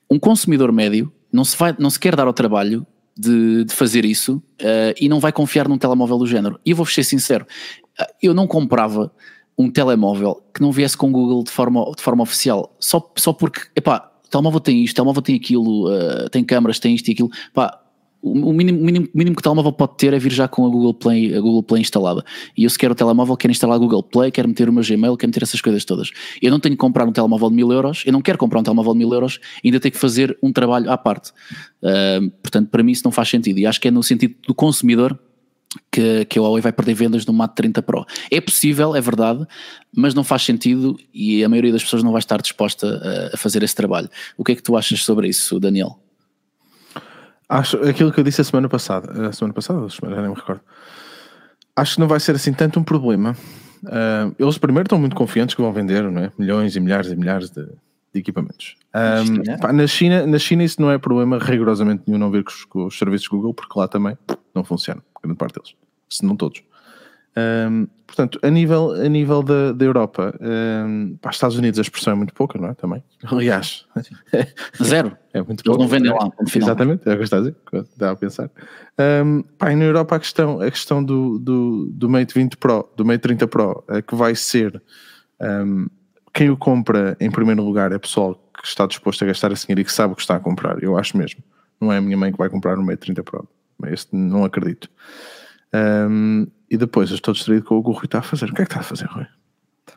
[0.10, 4.06] Um consumidor médio não se, vai, não se quer dar ao trabalho de, de fazer
[4.06, 6.60] isso uh, e não vai confiar num telemóvel do género.
[6.66, 7.46] E eu vou ser sincero,
[8.22, 9.12] eu não comprava
[9.62, 13.62] um telemóvel que não viesse com Google de forma, de forma oficial, só, só porque,
[13.76, 17.30] epá, telemóvel tem isto, telemóvel tem aquilo, uh, tem câmaras, tem isto e aquilo.
[17.54, 17.82] Pá,
[18.24, 20.94] o mínimo, mínimo, mínimo que o telemóvel pode ter é vir já com a Google
[20.94, 22.24] Play, a Google Play instalada.
[22.56, 24.84] E eu se quero o telemóvel, quero instalar a Google Play, quero meter o meu
[24.84, 26.12] Gmail, quero meter essas coisas todas.
[26.40, 28.64] Eu não tenho que comprar um telemóvel de mil euros, eu não quero comprar um
[28.64, 31.32] telemóvel de mil euros, ainda tenho que fazer um trabalho à parte.
[31.82, 33.58] Uh, portanto, para mim isso não faz sentido.
[33.58, 35.20] E acho que é no sentido do consumidor
[35.92, 38.06] que, que a Huawei vai perder vendas no Mate 30 Pro.
[38.30, 39.46] É possível, é verdade,
[39.96, 42.88] mas não faz sentido e a maioria das pessoas não vai estar disposta
[43.32, 44.10] a, a fazer esse trabalho.
[44.38, 46.00] O que é que tu achas sobre isso, Daniel?
[47.48, 50.36] Acho aquilo que eu disse a semana passada, a semana passada, a já nem me
[50.36, 50.62] recordo.
[51.76, 53.36] Acho que não vai ser assim tanto um problema.
[53.84, 56.32] Uh, eles primeiro estão muito confiantes que vão vender não é?
[56.38, 57.68] milhões e milhares e milhares de,
[58.14, 58.76] de equipamentos.
[58.94, 59.58] Um, China?
[59.60, 62.66] Pá, na, China, na China isso não é problema rigorosamente nenhum não ver com os,
[62.66, 64.18] com os serviços Google, porque lá também
[64.54, 65.76] não funciona, grande parte deles,
[66.10, 66.64] se não todos.
[67.38, 71.82] Um, portanto, a nível, a nível da, da Europa, um, para os Estados Unidos a
[71.82, 72.74] expressão é muito pouca, não é?
[72.74, 73.02] Também.
[73.24, 73.86] Aliás,
[74.84, 75.18] zero.
[75.34, 76.30] É muito Eles não vendem lá.
[76.54, 77.56] Exatamente, é o que está a dizer,
[77.96, 78.52] dá a pensar.
[79.24, 83.06] Um, pá, na Europa a questão, a questão do, do, do Mate 20 Pro, do
[83.06, 84.82] Mate 30 Pro, é que vai ser
[85.40, 85.88] um,
[86.34, 89.82] quem o compra em primeiro lugar é pessoal que está disposto a gastar esse dinheiro
[89.82, 90.82] e que sabe o que está a comprar.
[90.82, 91.44] Eu acho mesmo.
[91.80, 93.48] Não é a minha mãe que vai comprar um Mate 30 Pro.
[93.88, 94.90] Este não acredito.
[95.74, 98.50] Um, e depois eu estou distraído com o que o Rui está a fazer.
[98.50, 99.26] O que é que está a fazer, Rui?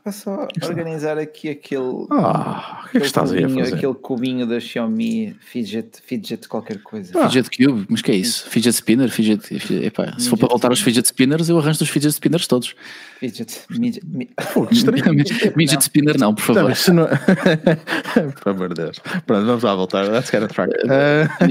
[0.06, 2.06] Estava só a organizar aqui aquele.
[2.10, 3.76] Ah, o que é que estás cubinho, aí a fazer?
[3.76, 7.18] Aquele cubinho da Xiaomi Fidget, fidget qualquer coisa.
[7.18, 7.30] Ah.
[7.30, 8.46] Fidget Cube, mas que é isso?
[8.50, 9.10] Fidget Spinner?
[9.10, 12.46] Fidget, fidget epá, se for para voltar aos Fidget Spinners, eu arranjo os Fidget Spinners
[12.46, 12.76] todos.
[13.18, 13.62] Fidget.
[13.70, 16.74] Midget, midget Spinner, não, por favor.
[16.88, 17.08] Não, não...
[18.42, 18.98] por amor de Deus.
[19.26, 20.02] Pronto, vamos lá voltar.
[20.10, 20.70] Let's get a track.
[20.84, 21.48] Uh...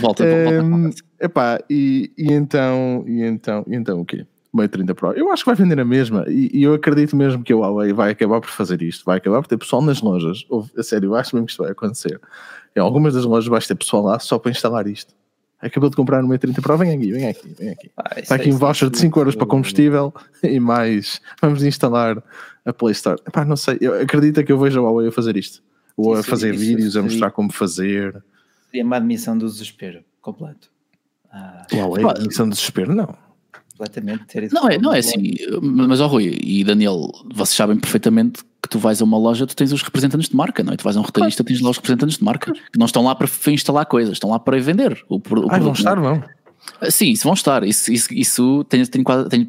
[0.00, 0.24] volta, volta.
[0.62, 4.24] Um, epá, e, e então, e então, e então o quê?
[4.54, 5.12] Mate 30 Pro.
[5.12, 7.92] Eu acho que vai vender a mesma e, e, eu acredito mesmo que a Huawei
[7.92, 10.46] vai acabar por fazer isto, vai acabar por ter pessoal nas lojas.
[10.48, 12.20] Ou, a sério, eu acho mesmo que isto vai acontecer.
[12.76, 15.12] Em algumas das lojas vais ter pessoal lá só para instalar isto.
[15.60, 17.90] Acabou de comprar no Mate 30 Pro, vem aqui, vem aqui, vem aqui.
[17.96, 21.20] Ah, Está aqui um voucher de 5 euros para combustível e mais.
[21.42, 22.22] Vamos instalar
[22.64, 23.20] a Play Store.
[23.26, 25.60] Epá, não sei, eu acredito que eu vejo a Huawei a fazer isto.
[25.96, 28.22] Ou a fazer vídeos, a mostrar como fazer.
[28.66, 30.70] Seria uma admissão do desespero completo.
[31.32, 31.66] Ah.
[31.72, 33.23] Huawei, admissão do desespero, não
[33.76, 38.42] completamente ter Não é, não é assim, mas ó Rui e Daniel, vocês sabem perfeitamente
[38.62, 40.76] que tu vais a uma loja, tu tens os representantes de marca, não é?
[40.76, 43.14] Tu vais a um retalhista, tens lá os representantes de marca, que não estão lá
[43.14, 45.04] para instalar coisas, estão lá para vender.
[45.08, 46.22] O, o ah, vão estar, vão.
[46.80, 47.62] Ah, sim, isso vão estar.
[47.64, 49.48] Isso, isso, isso tenho, tenho, tenho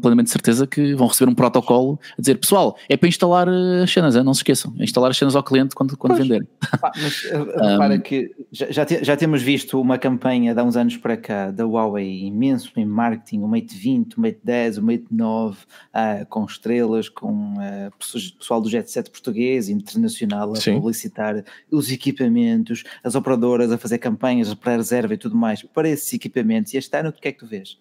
[0.00, 3.90] plenamente certeza que vão receber um protocolo a dizer: pessoal, é para instalar eh, as
[3.90, 4.72] cenas, não se esqueçam.
[4.78, 6.46] É instalar as cenas ao cliente quando, quando venderem.
[6.80, 10.64] mas eh, repara um, que já, já, te, já, temos visto uma campanha de há
[10.64, 14.78] uns anos para cá da Huawei imenso em marketing: o Mate 20, o Mate 10,
[14.78, 17.92] o Mate 9, uh, com estrelas, com uh,
[18.38, 20.74] pessoal do Jet Set português e internacional a Sim.
[20.74, 26.12] publicitar os equipamentos, as operadoras a fazer campanhas para reserva e tudo mais para esses
[26.12, 26.72] equipamentos.
[26.74, 27.78] E este ano, o que é que tu vês?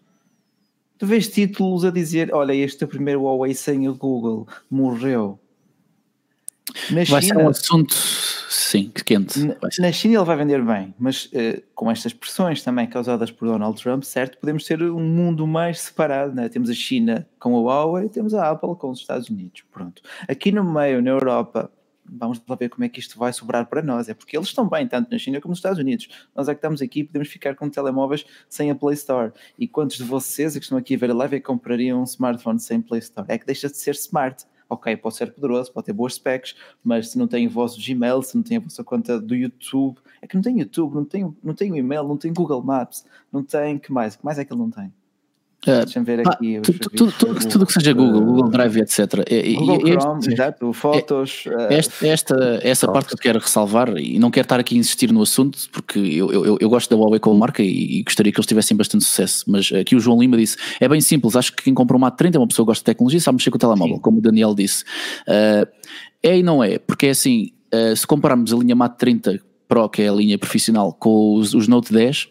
[1.01, 5.39] Tu vês títulos a dizer: olha, este é o primeiro Huawei sem o Google, morreu.
[6.91, 9.39] Na vai China, ser um assunto, sim, quente.
[9.39, 13.47] Na, na, China ele vai vender bem, mas uh, com estas pressões também causadas por
[13.47, 14.37] Donald Trump, certo?
[14.37, 16.47] Podemos ter um mundo mais separado, né?
[16.47, 20.03] Temos a China com a Huawei, temos a Apple com os Estados Unidos, pronto.
[20.27, 21.71] Aqui no meio, na Europa,
[22.11, 24.09] vamos lá ver como é que isto vai sobrar para nós.
[24.09, 26.09] É porque eles estão bem, tanto na China como nos Estados Unidos.
[26.35, 29.31] Nós é que estamos aqui e podemos ficar com telemóveis sem a Play Store.
[29.57, 32.59] E quantos de vocês que estão aqui a ver a live é comprariam um smartphone
[32.59, 33.25] sem Play Store?
[33.29, 34.45] É que deixa de ser smart.
[34.69, 38.21] Ok, pode ser poderoso, pode ter boas specs, mas se não tem o vosso Gmail,
[38.21, 41.35] se não tem a vossa conta do YouTube, é que não tem YouTube, não tem,
[41.43, 44.15] não tem o e-mail, não tem Google Maps, não tem, que mais?
[44.15, 44.93] que mais é que ele não tem?
[45.67, 46.57] Uh, Deixa-me ver aqui.
[46.57, 49.13] Ah, tudo, tudo, tudo, que seja Google, Google Drive, etc.
[49.59, 51.43] Google e, Chrome, este, exato, fotos.
[51.69, 54.79] É, esta, esta, essa parte que eu quero ressalvar, e não quero estar aqui a
[54.79, 58.31] insistir no assunto, porque eu, eu, eu gosto da Huawei como marca e, e, gostaria
[58.31, 59.45] que eles tivessem bastante sucesso.
[59.47, 62.35] Mas aqui o João Lima disse: é bem simples, acho que quem compra uma A30
[62.35, 64.01] é uma pessoa que gosta de tecnologia sabe mexer com o telemóvel, Sim.
[64.01, 64.83] como o Daniel disse.
[65.27, 65.67] Uh,
[66.23, 69.87] é e não é, porque é assim, uh, se compararmos a linha Mate 30 Pro,
[69.89, 72.27] que é a linha profissional, com os, os Note 10,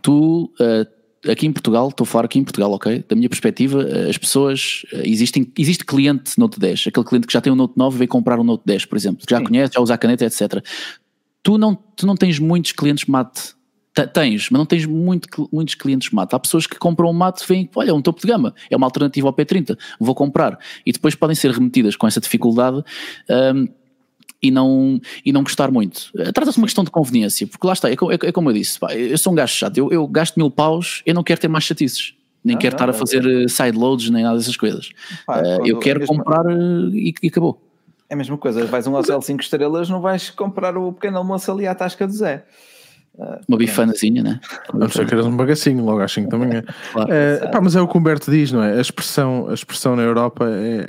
[0.00, 0.44] tu.
[0.60, 3.04] Uh, aqui em Portugal, estou a falar aqui em Portugal, ok?
[3.08, 7.32] Da minha perspectiva, eh, as pessoas, eh, existem, existe cliente Note 10, aquele cliente que
[7.32, 9.38] já tem um Note 9 e veio comprar um Note 10, por exemplo, que já
[9.38, 9.44] Sim.
[9.44, 10.64] conhece, já usa a caneta, etc.
[11.42, 13.54] Tu não, tu não tens muitos clientes mate.
[14.14, 16.34] Tens, mas não tens muito, muitos clientes mate.
[16.34, 18.76] Há pessoas que compram um mate e veem, olha, é um topo de gama, é
[18.76, 20.58] uma alternativa ao P30, vou comprar.
[20.86, 22.82] E depois podem ser remetidas com essa dificuldade
[23.28, 23.68] um,
[24.42, 26.10] e não, e não gostar muito.
[26.16, 28.54] Eh, trata-se de uma questão de conveniência, porque lá está, é, é, é como eu
[28.54, 31.40] disse, pá, eu sou um gajo chato, eu, eu, gasto mil paus, eu não quero
[31.40, 32.14] ter mais chatices.
[32.42, 33.48] Nem não, quero não, estar não, a fazer é.
[33.48, 34.90] sideloads, nem nada dessas coisas.
[35.26, 36.16] Pá, uh, eu quero mesmo...
[36.16, 37.60] comprar e, e, acabou.
[38.08, 41.18] É a mesma coisa, vais a um hotel 5 estrelas, não vais comprar o pequeno
[41.18, 42.44] almoço ali à tasca do Zé.
[43.46, 44.40] Uma bifanazinha, né?
[44.72, 46.64] Vamos ser queres um bagacinho logo às 5 da manhã.
[46.92, 48.78] claro, é, pá, mas é o que o Humberto diz, não é?
[48.78, 50.88] A expressão, a expressão na Europa é,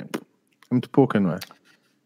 [0.70, 1.38] muito pouca, não é?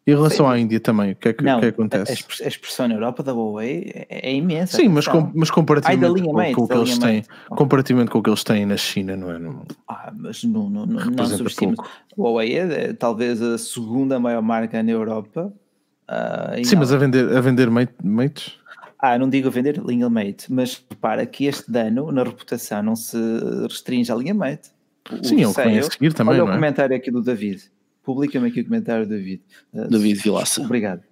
[0.07, 0.53] Em relação Sim.
[0.53, 2.25] à Índia também, o que é que, não, que, é acontece?
[2.45, 4.77] A expressão na Europa da Huawei é, é imensa.
[4.77, 8.31] Sim, mas, com, mas comparativamente com, com, o que eles têm, comparativamente com o que
[8.31, 9.39] eles têm na China, não é?
[9.41, 11.81] Não, ah, mas não, não, não, não subestimos.
[11.81, 11.85] A
[12.17, 15.53] Huawei é, é talvez a segunda maior marca na Europa.
[16.09, 18.55] Uh, Sim, mas a vender, a vender mates?
[19.01, 22.95] Ah, não digo a vender linha mate, mas repara que este dano na reputação não
[22.95, 23.19] se
[23.69, 24.71] restringe à linha mate.
[25.25, 26.35] Sim, é o que vem a seguir também.
[26.35, 26.55] Olha o é?
[26.55, 27.75] comentário aqui do David
[28.07, 29.43] Publica-me aqui o comentário, David.
[29.75, 30.63] Uh, David Vilaça.
[30.63, 31.03] Obrigado.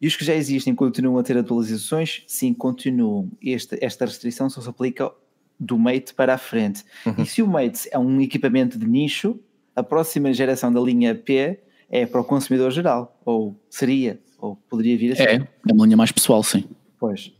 [0.00, 2.22] E os que já existem continuam a ter atualizações?
[2.28, 3.28] Sim, continuam.
[3.44, 5.10] Esta, esta restrição só se aplica
[5.58, 6.84] do Mate para a frente.
[7.04, 7.14] Uhum.
[7.18, 9.36] E se o Mate é um equipamento de nicho,
[9.74, 11.58] a próxima geração da linha P
[11.90, 13.20] é para o consumidor geral.
[13.24, 15.28] Ou seria, ou poderia vir a ser.
[15.28, 16.66] É, é uma linha mais pessoal, sim.
[17.00, 17.32] Pois.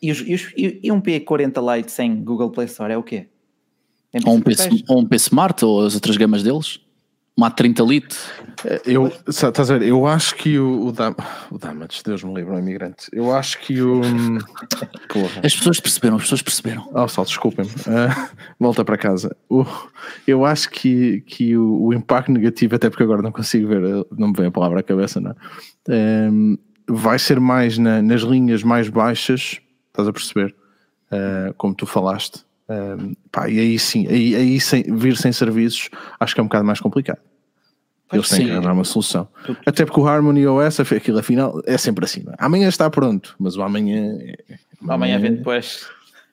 [0.00, 3.26] E, os, e, os, e um P40 Lite sem Google Play Store é o quê?
[4.12, 4.52] É ou um, P,
[4.88, 6.85] ou um P Smart ou as outras gamas deles?
[7.36, 8.30] Uma 30 litros.
[8.86, 11.14] Eu, estás a ver, eu acho que o, o, Dam,
[11.50, 13.08] o Damage, Deus me livre, um imigrante.
[13.12, 14.00] Eu acho que o.
[15.12, 15.42] Porra.
[15.44, 16.88] As pessoas perceberam, as pessoas perceberam.
[16.94, 17.70] Oh, só desculpem-me.
[17.70, 19.36] Uh, volta para casa.
[19.50, 19.66] O,
[20.26, 24.28] eu acho que, que o, o, impacto negativo, até porque agora não consigo ver, não
[24.28, 25.34] me vem a palavra à cabeça, não é?
[26.30, 26.56] Um,
[26.88, 30.54] vai ser mais na, nas linhas mais baixas, estás a perceber?
[31.12, 35.88] Uh, como tu falaste um, pá, e aí sim, aí, aí sem, vir sem serviços
[36.18, 37.20] acho que é um bocado mais complicado.
[38.12, 38.44] Eles têm sim.
[38.46, 39.28] que arranjar uma solução.
[39.64, 42.22] Até porque o Harmony OS, aquilo afinal, é sempre assim.
[42.28, 42.34] É?
[42.38, 44.16] Amanhã está pronto, mas o amanhã.
[44.20, 45.88] É, amanhã, amanhã vem depois.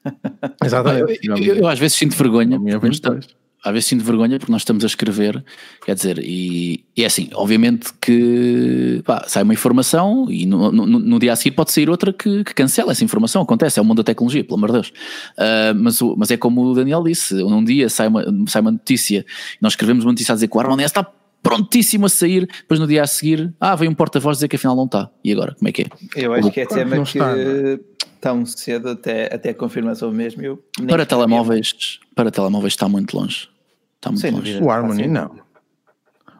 [0.64, 1.20] Exatamente.
[1.24, 2.58] Eu, eu, eu, às vezes sinto vergonha.
[2.58, 3.28] Amanhã vem depois
[3.64, 5.44] às vezes sinto vergonha porque nós estamos a escrever,
[5.86, 10.86] quer dizer, e, e é assim, obviamente que pá, sai uma informação e no, no,
[10.86, 13.86] no, dia a seguir pode sair outra que, que, cancela essa informação, acontece, é o
[13.86, 14.88] mundo da tecnologia, pelo amor de Deus.
[14.90, 19.26] Uh, mas, mas é como o Daniel disse, num dia sai uma, sai uma notícia,
[19.62, 21.10] nós escrevemos uma notícia a dizer que o Armand está
[21.42, 24.76] prontíssimo a sair, depois no dia a seguir, ah, veio um porta-voz dizer que afinal
[24.76, 25.10] não está.
[25.24, 25.86] E agora, como é que é?
[26.16, 27.36] Eu acho que é tema que está,
[28.24, 30.42] tão cedo até, até a confirmação mesmo.
[30.42, 33.50] Eu para telemóveis, para telemóveis está muito longe.
[34.04, 34.62] Está muito Sem longe.
[34.62, 35.32] O Harmony não.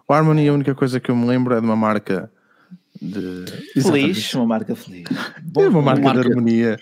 [0.06, 2.30] O Harmony, a única coisa que eu me lembro é de uma marca
[3.02, 3.46] de.
[3.82, 5.06] Feliz, uma marca feliz.
[5.42, 6.78] Bom, uma marca, marca de harmonia.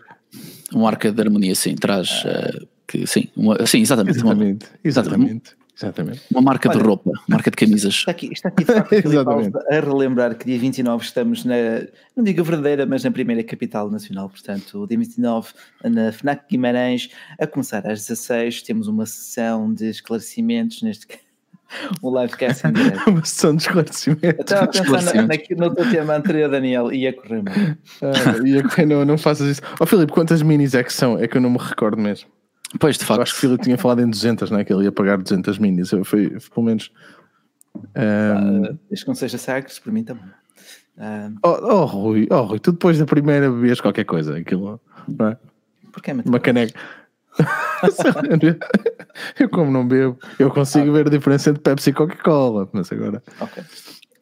[0.73, 2.23] Uma marca de harmonia, sim, traz.
[2.23, 4.17] Uh, que, sim, uma, sim, exatamente.
[4.17, 4.65] Exatamente.
[4.65, 5.55] Uma, exatamente.
[5.81, 6.21] Exatamente.
[6.31, 7.93] Uma marca Olha, de roupa, marca de camisas.
[7.93, 8.93] Está aqui, está aqui de facto,
[9.69, 11.55] a relembrar que dia 29 estamos na,
[12.15, 15.49] não digo verdadeira, mas na primeira capital nacional, portanto, dia 29
[15.83, 21.07] na FNAC Guimarães, a começar às 16, temos uma sessão de esclarecimentos neste
[22.01, 23.07] o livecast em direto.
[23.09, 24.39] uma sessão de esclarecimentos.
[24.39, 27.53] Estava a pensar na, no teu tema anterior, Daniel, ia correr mal.
[28.01, 29.61] Ah, ia correr, não, não faças isso.
[29.79, 31.17] Ó oh, Filipe, quantas minis é que são?
[31.17, 32.29] É que eu não me recordo mesmo.
[32.79, 33.19] Pois, de facto.
[33.19, 34.63] Eu acho que o Filipe tinha falado em 200, não é?
[34.63, 35.89] Que ele ia pagar 200 minis.
[35.89, 36.91] Foi, foi pelo menos.
[37.75, 37.81] Um...
[37.81, 40.25] Uh, desde que não seja Sagres, para mim também.
[40.97, 41.35] Uh...
[41.43, 45.37] Oh, oh, Rui, oh, Rui, tu depois da primeira bebês qualquer coisa, aquilo, não é?
[45.91, 46.79] Porquê, Uma caneca.
[49.39, 50.93] eu, como não bebo, eu consigo ah.
[50.93, 53.23] ver a diferença entre Pepsi e Coca-Cola, mas agora.
[53.39, 53.63] Ok.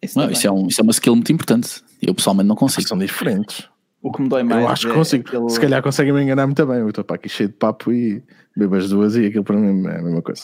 [0.01, 1.83] Isso, não, isso, é um, isso é uma skill muito importante.
[2.01, 2.88] Eu pessoalmente não consigo.
[2.88, 3.67] São diferentes.
[4.01, 4.62] O que me dói mais.
[4.62, 5.27] Eu acho que é consigo.
[5.27, 5.49] Aquele...
[5.49, 6.77] Se calhar conseguem me enganar muito bem.
[6.77, 8.23] Eu estou para aqui cheio de papo e
[8.55, 10.43] bebo as duas e aquilo para mim é a mesma coisa.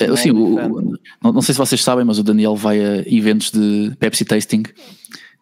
[0.00, 3.50] É, assim, o, não, não, sei se vocês sabem, mas o Daniel vai a eventos
[3.50, 4.64] de Pepsi Tasting.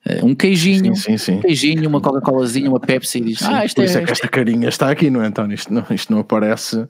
[0.06, 1.32] É, um queijinho, sim, sim, sim.
[1.38, 4.12] um queijinho, uma Coca-Colazinha, uma Pepsi e diz: Ah, isto Por é, isso é que
[4.12, 5.54] esta carinha está aqui, não é, António?
[5.54, 6.86] Isto não, isto não aparece.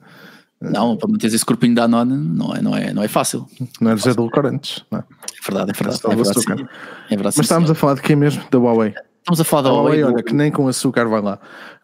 [0.61, 3.47] Não, para manter esse corpinho da nona não é, não, é, não é fácil.
[3.79, 5.03] Não é dos edulcorantes, não é?
[5.03, 6.01] É verdade, é verdade.
[6.03, 6.69] É verdade,
[7.09, 8.43] é verdade, Mas estávamos a falar de quem mesmo?
[8.49, 8.93] Da Huawei.
[9.25, 10.03] Estamos a falar da Huawei.
[10.03, 11.39] Olha, que nem com açúcar vai lá.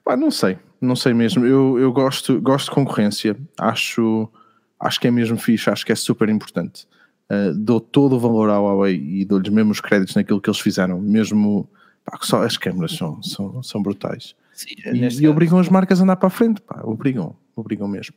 [0.06, 1.44] Pá, não sei, não sei mesmo.
[1.44, 3.36] Eu, eu gosto, gosto de concorrência.
[3.60, 4.32] Acho,
[4.80, 6.88] acho que é mesmo fixe, acho que é super importante.
[7.32, 10.60] Uh, dou todo o valor à Huawei e dou-lhes mesmo os créditos naquilo que eles
[10.60, 11.02] fizeram.
[11.02, 11.68] Mesmo
[12.06, 14.36] pá, só as câmeras são, são, são brutais.
[14.54, 16.62] Sim, e, e obrigam as marcas a andar para a frente.
[16.62, 18.14] Pá, obrigam, obrigam mesmo.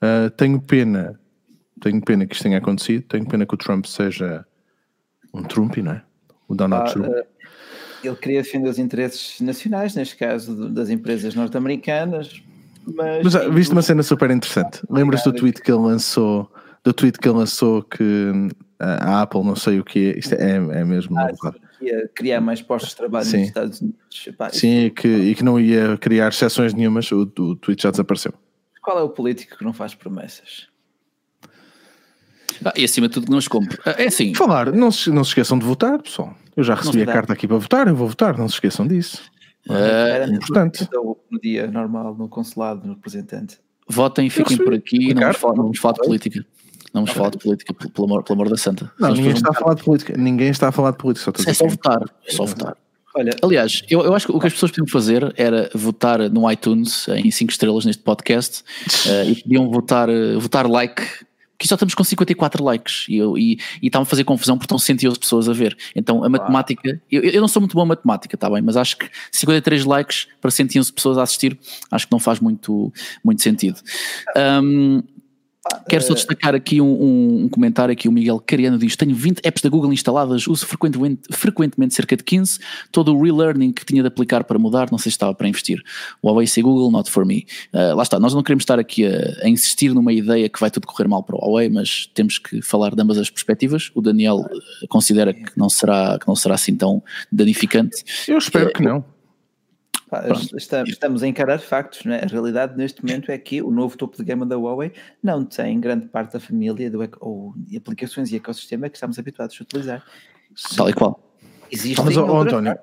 [0.00, 1.18] Uh, tenho pena,
[1.80, 3.02] tenho pena que isto tenha acontecido.
[3.08, 4.46] Tenho pena que o Trump seja
[5.34, 6.02] um Trump, não é?
[6.46, 7.08] O Donald ah, Trump.
[7.08, 7.37] Uh
[8.02, 12.42] ele queria defender os interesses nacionais, neste caso das empresas norte-americanas.
[12.86, 14.80] Mas, mas ah, viste uma cena super interessante.
[14.88, 16.50] Lembras do tweet que ele lançou?
[16.84, 20.84] Do tweet que ele lançou que a Apple não sei o que isto é, é
[20.84, 21.32] mesmo ah,
[21.80, 23.38] ia criar mais postos de trabalho Sim.
[23.38, 24.26] nos Estados Unidos.
[24.26, 27.90] Epá, Sim, e que, e que não ia criar exceções nenhumas, o, o tweet já
[27.90, 28.32] desapareceu.
[28.82, 30.68] Qual é o político que não faz promessas?
[32.64, 33.80] Ah, e acima de tudo, não os compro.
[33.84, 34.34] É assim.
[34.34, 36.34] Falar, não se, não se esqueçam de votar, pessoal.
[36.56, 39.22] Eu já recebi a carta aqui para votar, eu vou votar, não se esqueçam disso.
[39.68, 40.88] É uh, importante.
[41.30, 43.58] No dia normal, no consulado, no representante.
[43.88, 46.46] Votem, fiquem por aqui, não vamos, falar, não vamos falar de política.
[46.92, 48.90] Não vamos falar de política, pelo amor, pelo amor da santa.
[48.98, 50.14] Não, ninguém está a falar de política.
[50.16, 51.32] Ninguém está a falar de política.
[51.36, 52.02] Só é só votar.
[52.26, 52.76] É só votar.
[53.14, 56.50] Olha, Aliás, eu, eu acho que o que as pessoas podiam fazer era votar no
[56.50, 58.62] iTunes em 5 estrelas neste podcast
[59.06, 61.02] uh, e podiam votar, uh, votar like
[61.58, 64.66] que só estamos com 54 likes e, eu, e, e está-me a fazer confusão porque
[64.66, 65.76] estão 111 pessoas a ver.
[65.94, 68.96] Então a matemática, eu, eu não sou muito bom em matemática, está bem, mas acho
[68.96, 71.58] que 53 likes para 111 pessoas a assistir,
[71.90, 72.92] acho que não faz muito,
[73.24, 73.80] muito sentido.
[74.62, 75.02] Um,
[75.88, 79.40] Quero só destacar aqui um, um, um, comentário aqui, o Miguel Cariano diz, tenho 20
[79.42, 82.58] apps da Google instaladas, uso frequentemente, frequentemente cerca de 15,
[82.92, 85.82] todo o relearning que tinha de aplicar para mudar, não sei se estava para investir.
[86.22, 87.46] Huawei sei Google, not for me.
[87.72, 90.70] Uh, lá está, nós não queremos estar aqui a, a, insistir numa ideia que vai
[90.70, 93.90] tudo correr mal para o Huawei, mas temos que falar de ambas as perspectivas.
[93.94, 94.44] O Daniel
[94.88, 97.02] considera que não será, que não será assim tão
[97.32, 98.04] danificante.
[98.26, 99.17] Eu espero que não.
[100.56, 102.24] Estamos, estamos, a encarar factos, não é?
[102.24, 104.92] A realidade neste momento é que o novo topo de gama da Huawei
[105.22, 109.62] não tem grande parte da família do, ou aplicações e ecossistema que estamos habituados a
[109.62, 110.04] utilizar.
[110.76, 111.20] Tal e qual.
[111.70, 112.78] Existe mas, oh, António, é?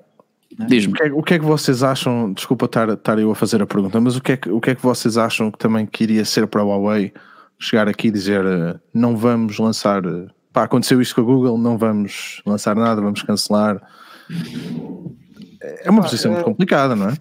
[0.68, 0.94] Diz-me.
[0.94, 2.32] O, que é, o que é que vocês acham?
[2.32, 4.70] Desculpa estar, estar eu a fazer a pergunta, mas o que, é que, o que
[4.70, 7.12] é que vocês acham que também queria ser para a Huawei
[7.60, 10.06] chegar aqui e dizer eh, não vamos lançar.
[10.06, 13.82] Eh, pá, aconteceu isto com a Google, não vamos lançar nada, vamos cancelar
[15.84, 17.18] é uma posição muito complicada, não é?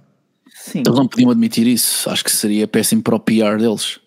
[0.54, 0.82] Sim.
[0.86, 2.08] Eles não podiam admitir isso.
[2.08, 4.00] Acho que seria péssimo para o PR deles.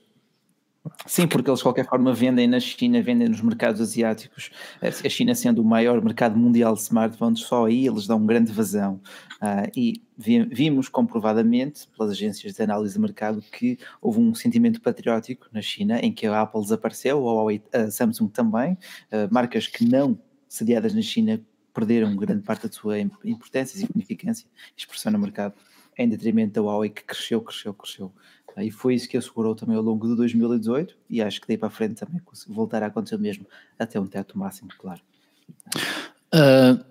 [1.06, 4.50] Sim, porque eles de qualquer forma vendem na China, vendem nos mercados asiáticos.
[4.82, 9.02] A China sendo o maior mercado mundial de smartphones, só aí eles dão grande vazão.
[9.42, 15.48] Uh, e vimos comprovadamente pelas agências de análise de mercado que houve um sentimento patriótico
[15.52, 19.86] na China em que a Apple desapareceu, a, Huawei, a Samsung também, uh, marcas que
[19.86, 20.18] não
[20.48, 21.40] sediadas na China
[21.78, 25.54] perderam grande parte da sua importância e significância e expressão no mercado,
[25.96, 28.12] em detrimento da Huawei que cresceu, cresceu, cresceu.
[28.58, 31.68] E foi isso que assegurou também ao longo de 2018 e acho que daí para
[31.68, 33.46] a frente também voltará a acontecer o mesmo,
[33.78, 35.00] até um teto máximo, claro.
[36.34, 36.84] Uh,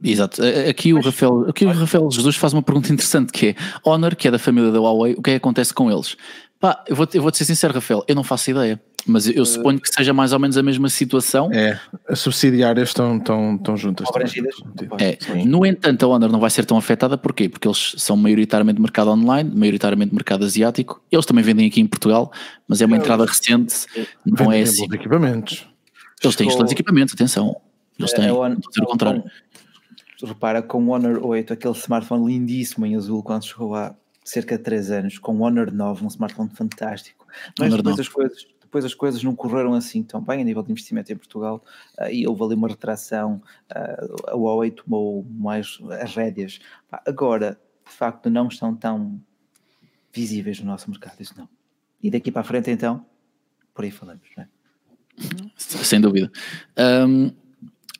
[0.00, 0.40] exato.
[0.68, 3.54] Aqui o, Rafael, aqui o Rafael Jesus faz uma pergunta interessante que é
[3.84, 6.16] Honor, que é da família da Huawei, o que é que acontece com eles?
[6.60, 8.80] Pá, eu vou, eu vou te ser sincero, Rafael, eu não faço ideia.
[9.06, 11.50] Mas eu, suponho que seja mais ou menos a mesma situação.
[11.52, 11.78] É,
[12.08, 14.08] as subsidiárias estão, estão, estão juntas.
[14.98, 15.44] É.
[15.44, 17.48] No entanto, a Honor não vai ser tão afetada, porquê?
[17.48, 21.02] Porque eles são maioritariamente mercado online, maioritariamente mercado asiático.
[21.10, 22.32] Eles também vendem aqui em Portugal,
[22.66, 23.86] mas é uma entrada recente,
[24.24, 24.84] não é assim.
[24.92, 25.66] equipamentos.
[26.22, 27.60] Eles têm excelentes equipamentos, atenção.
[27.98, 29.24] Eles têm, não dizer o contrário.
[30.22, 34.62] Repara, com o Honor 8, aquele smartphone lindíssimo em azul, quando chegou há cerca de
[34.62, 37.26] 3 anos, com o Honor 9, um smartphone fantástico.
[37.58, 40.70] Mas depois as coisas depois as coisas não correram assim tão bem a nível de
[40.70, 41.60] investimento em Portugal
[41.98, 46.60] uh, e houve ali uma retração, uh, a Huawei tomou mais as rédeas.
[47.04, 49.20] Agora, de facto, não estão tão
[50.12, 51.48] visíveis no nosso mercado, isso não.
[52.00, 53.04] E daqui para a frente, então,
[53.74, 54.48] por aí falamos, não é?
[55.56, 56.30] Sem dúvida.
[56.78, 57.32] Um,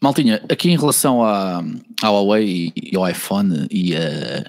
[0.00, 1.64] Maltinha, aqui em relação à,
[2.00, 4.48] à Huawei e, e ao iPhone e, uh,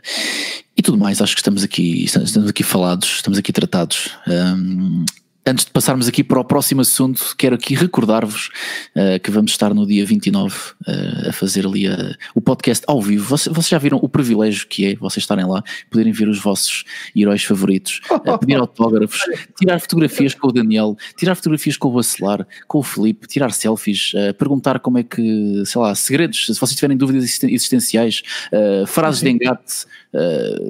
[0.77, 4.11] e tudo mais, acho que estamos aqui, estamos aqui falados, estamos aqui tratados.
[4.27, 5.03] Um,
[5.43, 8.49] Antes de passarmos aqui para o próximo assunto, quero aqui recordar-vos
[8.95, 13.01] uh, que vamos estar no dia 29 uh, a fazer ali uh, o podcast ao
[13.01, 13.27] vivo.
[13.27, 16.83] Vocês, vocês, já viram o privilégio que é vocês estarem lá, poderem ver os vossos
[17.15, 18.01] heróis favoritos,
[18.39, 19.19] pedir autógrafos,
[19.57, 24.11] tirar fotografias com o Daniel, tirar fotografias com o Bacelar, com o Felipe, tirar selfies,
[24.37, 28.21] perguntar como é que, sei lá, segredos, se vocês tiverem dúvidas existenciais,
[28.85, 29.85] frases de engate,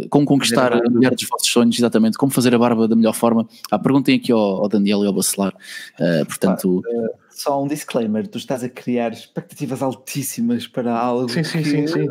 [0.09, 3.47] como conquistar a mulher dos vossos sonhos, exatamente, como fazer a barba da melhor forma.
[3.69, 5.53] Ah, perguntem aqui ao ao Daniel e ao Bacelar.
[5.99, 6.81] Uh, portanto.
[6.85, 11.29] Ah, uh, só um disclaimer: tu estás a criar expectativas altíssimas para algo.
[11.29, 11.69] Sim, sim, que...
[11.69, 12.07] sim, sim.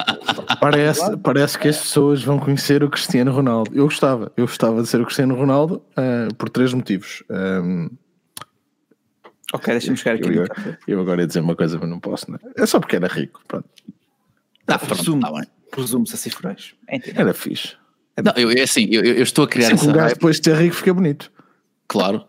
[0.60, 3.70] parece, parece que as pessoas vão conhecer o Cristiano Ronaldo.
[3.74, 7.22] Eu gostava, eu gostava de ser o Cristiano Ronaldo uh, por três motivos.
[7.30, 7.88] Um,
[9.54, 10.36] ok, deixa-me chegar aqui.
[10.36, 10.46] Eu,
[10.86, 12.38] eu, agora ia dizer uma coisa, mas não posso, né?
[12.56, 13.40] É só porque era rico.
[13.48, 13.68] Pronto.
[14.66, 16.74] Ah, presumo, tá presumo-se a cifrais.
[17.14, 17.76] Era fixe.
[18.22, 19.90] Não, eu, é assim, eu, eu estou a criar Sim, essa.
[19.90, 21.30] Um gajo depois de ser rico fica bonito.
[21.88, 22.24] Claro.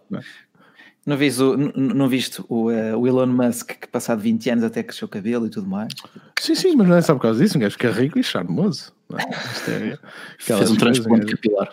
[1.06, 4.84] Não viste, o, não viste o, uh, o, Elon Musk que passado 20 anos até
[4.84, 5.94] cresceu o cabelo e tudo mais?
[6.38, 8.92] Sim, sim, mas não é só por causa disso, um gajo fica rico e charmoso.
[9.14, 9.98] É,
[10.38, 11.70] Fez um transplante capilar.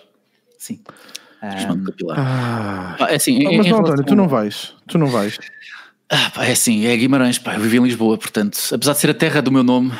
[0.56, 0.80] Sim.
[1.40, 2.16] Transplante capilar.
[2.18, 2.96] Ah.
[3.00, 4.74] Ah, é assim, oh, mas não, António, tu não vais.
[4.86, 5.36] Tu não vais.
[6.08, 9.10] Ah, pá, é assim, é Guimarães, pá, eu vivi em Lisboa, portanto, apesar de ser
[9.10, 9.90] a terra do meu nome,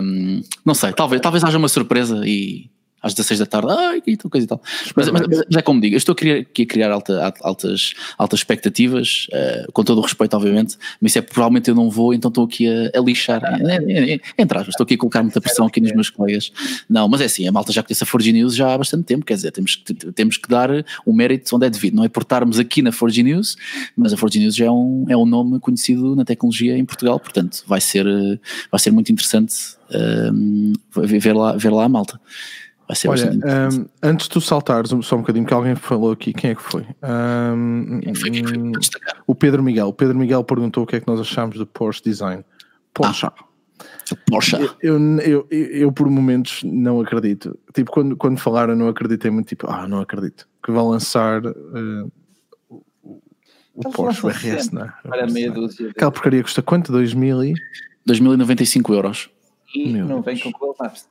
[0.00, 2.70] um, não sei, talvez, talvez haja uma surpresa e
[3.02, 4.62] às 16 da tarde, ai, que tal, coisa e tal.
[4.94, 9.26] Mas, mas, mas, é como digo, eu estou aqui a criar alta, altas, altas expectativas,
[9.32, 12.44] uh, com todo o respeito, obviamente, mas isso é provavelmente eu não vou, então estou
[12.44, 15.80] aqui a, a lixar, é, é, entre aspas, estou aqui a colocar muita pressão aqui
[15.80, 16.52] nos meus colegas.
[16.88, 19.24] Não, mas é assim, a malta já conhece a Forge News já há bastante tempo,
[19.24, 20.70] quer dizer, temos que, temos que dar
[21.04, 23.56] o mérito onde é devido, não é por estarmos aqui na Forge News,
[23.96, 27.18] mas a Forge News já é um, é um nome conhecido na tecnologia em Portugal,
[27.18, 28.06] portanto vai ser,
[28.70, 29.54] vai ser muito interessante
[29.90, 32.20] uh, ver, lá, ver lá a malta.
[32.92, 36.32] Vai ser Olha, um, antes de tu saltares só um bocadinho, que alguém falou aqui,
[36.32, 36.86] quem é que foi?
[37.02, 38.72] Um, foi, foi hum,
[39.26, 39.88] o Pedro Miguel.
[39.88, 42.44] O Pedro Miguel perguntou o que é que nós achamos do Porsche Design.
[42.92, 43.26] Porsche.
[43.26, 43.32] Ah.
[44.26, 44.56] Porsche.
[44.56, 47.58] Eu, eu, eu, eu, por momentos não acredito.
[47.72, 49.48] Tipo, quando, quando falaram, não acreditei muito.
[49.48, 52.12] Tipo, ah, não acredito que vão lançar uh,
[52.68, 53.20] o,
[53.74, 54.92] o Porsche, o RS, não é?
[55.02, 55.88] Para meia dúzia.
[55.88, 56.92] Aquela porcaria custa quanto?
[56.92, 57.54] 2 mil e.
[58.06, 59.30] 2.095 euros.
[59.74, 61.08] E Meu não vem com Google Maps.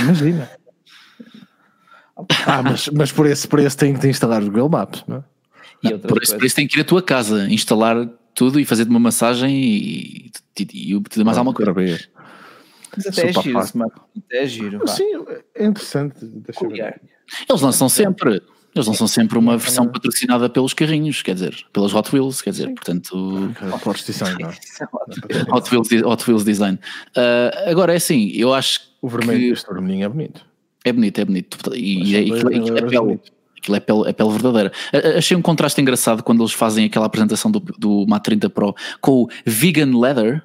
[0.00, 0.50] Imagina.
[2.46, 5.24] ah, mas, mas por esse preço tem que instalar o Google Maps, não é?
[5.82, 8.98] Não, por esse preço tem que ir à tua casa, instalar tudo e fazer-te uma
[8.98, 11.72] massagem e, e, e mais alguma coisa.
[12.96, 14.88] Mas até é giro, até é giro.
[14.88, 15.24] Sim,
[15.54, 16.24] é interessante.
[16.24, 17.00] Deixa ver.
[17.48, 18.42] Eles lançam sempre.
[18.74, 22.68] Eles lançam sempre uma versão patrocinada pelos carrinhos, quer dizer, pelas Hot Wheels, quer dizer,
[22.74, 23.52] portanto.
[23.84, 24.54] Hot Design, não é?
[25.52, 26.78] Hot Wheels, Hot Wheels Design.
[27.16, 29.50] Uh, agora é assim, eu acho O vermelho que...
[29.50, 30.46] deste vermelhinho é bonito.
[30.84, 31.58] É bonito, é bonito.
[31.74, 33.20] E, e, e é pele.
[33.58, 34.72] Aquilo é pele, é pele verdadeira.
[35.16, 39.22] Achei um contraste engraçado quando eles fazem aquela apresentação do, do Mat 30 Pro com
[39.22, 40.44] o vegan leather,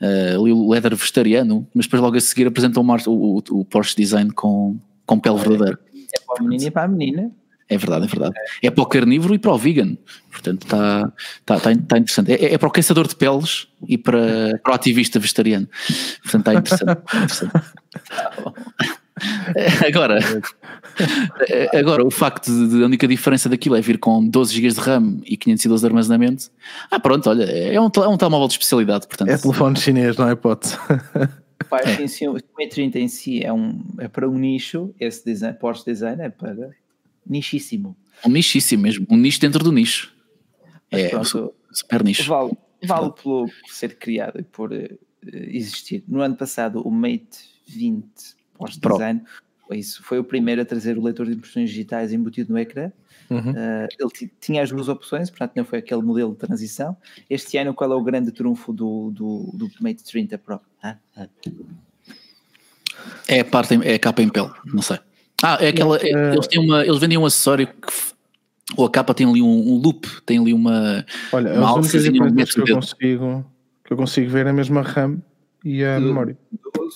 [0.00, 4.30] uh, o leather vegetariano, mas depois logo a seguir apresentam o, o, o Porsche Design
[4.30, 5.78] com, com pele verdadeira.
[6.16, 7.32] É para o menino e para a menina.
[7.68, 8.34] É verdade, é verdade.
[8.62, 9.96] É para o carnívoro e para o vegan.
[10.30, 11.12] Portanto, está
[11.46, 12.32] tá, tá, tá interessante.
[12.32, 15.68] É, é, para o caçador de peles e para, para o ativista vegetariano.
[16.22, 17.00] Portanto, está interessante.
[17.14, 18.94] interessante.
[19.86, 20.18] Agora,
[21.72, 25.20] agora, o facto de, a única diferença daquilo é vir com 12 GB de RAM
[25.24, 26.50] e 512 de armazenamento.
[26.90, 29.06] Ah, pronto, olha, é um, é um telemóvel de especialidade.
[29.06, 30.76] Portanto, é telefone chinês, não é hipótese.
[31.70, 32.28] Pai, é.
[32.28, 36.28] o 30 em si é, um, é para um nicho, esse design, Porsche Design é
[36.28, 36.70] para
[37.26, 37.96] nichíssimo.
[38.24, 40.12] Um nichíssimo mesmo, um nicho dentro do nicho.
[40.90, 42.24] é pronto, super nicho.
[42.28, 42.52] Vale,
[42.84, 46.04] vale pelo, por ser criado e por uh, existir.
[46.06, 48.06] No ano passado, o Mate 20
[48.54, 48.94] Porsche Pro.
[48.94, 49.22] Design
[49.66, 52.92] foi, isso, foi o primeiro a trazer o leitor de impressões digitais embutido no ecrã.
[53.30, 53.52] Uhum.
[53.52, 56.96] Uh, ele tinha as duas opções, portanto, não foi aquele modelo de transição.
[57.28, 60.60] Este ano, qual é o grande trunfo do, do, do Mate 30 Pro?
[60.82, 61.28] Ah, ah.
[63.26, 64.98] É a parte, é a capa em pele, não sei.
[65.42, 65.98] Ah, é aquela.
[65.98, 68.14] É, eles, têm uma, eles vendem um acessório que.
[68.76, 71.04] Ou a capa tem ali um, um loop, tem ali uma.
[71.32, 73.52] Olha, uma as únicas diferenças que eu, consigo,
[73.84, 75.18] que eu consigo ver é a mesma RAM
[75.64, 76.36] e a do, memória.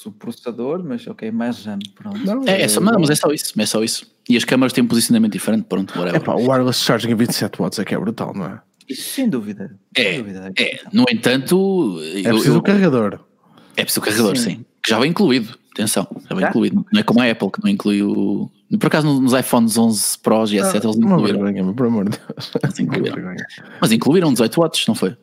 [0.05, 2.19] o processador, mas ok, mais RAM, pronto.
[2.25, 4.11] Não, é, é, é, só, não, mas é só isso, é só isso.
[4.29, 6.21] E as câmaras têm um posicionamento diferente, pronto, whatever.
[6.21, 8.61] É pá, o wireless charging a 27 watts é que é brutal, não é?
[8.89, 9.75] Isso, sem dúvida.
[9.97, 10.53] Sem é, dúvida.
[10.59, 11.99] é, no entanto.
[12.01, 13.21] É preciso eu, o carregador.
[13.77, 14.51] É preciso o carregador, sim.
[14.51, 14.65] sim.
[14.83, 15.59] Que já vem incluído.
[15.79, 16.49] Atenção, vem já?
[16.49, 16.85] incluído.
[16.93, 18.51] Não é como a Apple que não inclui o.
[18.81, 20.75] Por acaso nos iPhones 11 Pros e etc.
[20.75, 21.45] Ah, eles incluíram.
[21.45, 22.53] Vergonha, por amor de Deus.
[22.61, 23.37] Mas incluíram.
[23.81, 25.17] mas incluíram 18 watts, não foi?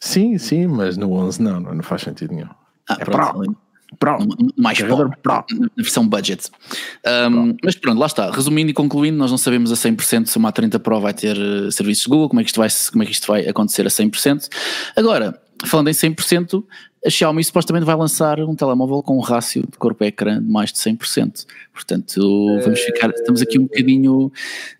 [0.00, 2.48] Sim, sim, mas no 11 não, não, faz sentido nenhum.
[2.90, 3.56] Ah, é pronto.
[4.00, 4.18] Pro.
[4.58, 6.50] Mais Pro, Pro, na versão budget.
[7.30, 8.32] Um, mas pronto, lá está.
[8.32, 11.70] Resumindo e concluindo, nós não sabemos a 100% se uma A30 Pro vai ter uh,
[11.70, 14.48] serviços Google, como é, que isto vai, como é que isto vai acontecer a 100%.
[14.96, 16.64] Agora, falando em 100%,
[17.04, 20.48] a Xiaomi supostamente vai lançar um telemóvel com um rácio de corpo a ecrã de
[20.48, 21.46] mais de 100%.
[21.72, 24.32] Portanto, vamos ficar, estamos aqui um bocadinho.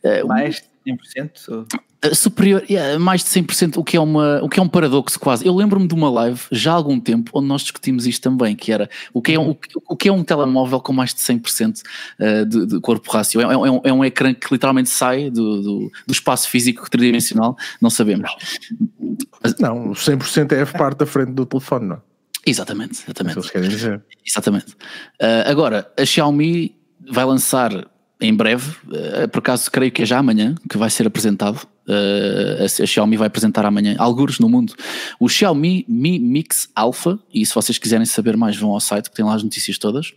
[0.03, 1.67] Uh, mais de 100%?
[2.13, 5.47] superior, yeah, mais de 100%, o que, é uma, o que é um paradoxo quase.
[5.47, 8.73] Eu lembro-me de uma live já há algum tempo onde nós discutimos isto também, que
[8.73, 9.57] era o que é, um,
[9.89, 11.81] o, que é um telemóvel com mais de 100%
[12.21, 13.41] uh, de, de corpo rácio.
[13.41, 17.57] É, é, um, é um ecrã que literalmente sai do, do, do espaço físico tridimensional,
[17.81, 18.31] não sabemos.
[19.59, 22.14] Não, 100% é a parte da frente do telefone, não é?
[22.47, 23.39] Exatamente, exatamente.
[23.39, 24.03] É querem dizer.
[24.25, 24.73] Exatamente.
[25.21, 26.77] Uh, agora, a Xiaomi
[27.11, 27.71] vai lançar
[28.21, 31.67] em breve, uh, por acaso creio que é já amanhã que vai ser apresentado.
[31.87, 34.75] Uh, a, a, Xiaomi vai apresentar amanhã, alguns no mundo,
[35.21, 37.19] o Xiaomi Mi Mix Alpha.
[37.33, 40.13] E se vocês quiserem saber mais, vão ao site que tem lá as notícias todas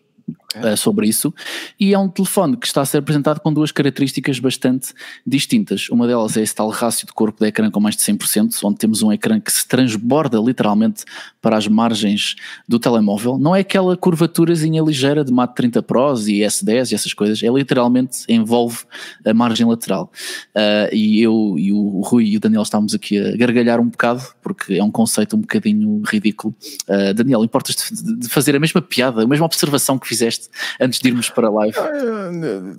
[0.56, 0.74] okay.
[0.74, 1.34] uh, sobre isso.
[1.80, 4.94] E é um telefone que está a ser apresentado com duas características bastante
[5.26, 5.90] distintas.
[5.90, 8.78] Uma delas é esse tal rácio de corpo de ecrã com mais de 100%, onde
[8.78, 11.04] temos um ecrã que se transborda literalmente
[11.42, 12.36] para as margens
[12.68, 13.38] do telemóvel.
[13.38, 17.48] Não é aquela curvaturazinha ligeira de Mate 30 Pros e S10 e essas coisas, é
[17.48, 18.80] literalmente envolve
[19.26, 20.12] a margem lateral.
[20.56, 24.24] Uh, e eu e o Rui e o Daniel estávamos aqui a gargalhar um bocado,
[24.42, 26.56] porque é um conceito um bocadinho ridículo.
[26.88, 31.00] Uh, Daniel, importas de fazer a mesma piada, a mesma observação que fizeste disseste antes
[31.00, 31.78] de irmos para a live?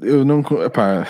[0.03, 0.41] Eu não.
[0.65, 1.07] Epá,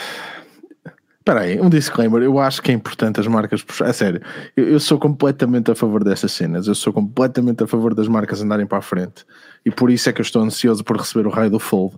[1.29, 2.23] Espera aí, um disclaimer.
[2.23, 3.63] Eu acho que é importante as marcas.
[3.83, 4.23] A sério,
[4.57, 6.67] eu, eu, sou completamente a favor dessas cenas.
[6.67, 9.27] Eu sou completamente a favor das marcas andarem para a frente.
[9.63, 11.97] E por isso é que eu estou ansioso por receber o raio do Fold.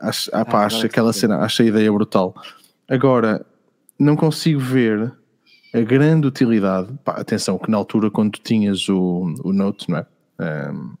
[0.00, 2.34] Acho, ah, pá, acho aquela cena, acho a ideia brutal.
[2.88, 3.46] Agora,
[3.96, 5.12] não consigo ver
[5.72, 6.88] a grande utilidade.
[7.04, 10.06] Pá, atenção, que na altura, quando tinhas o, o Note, não é?
[10.72, 10.94] Um,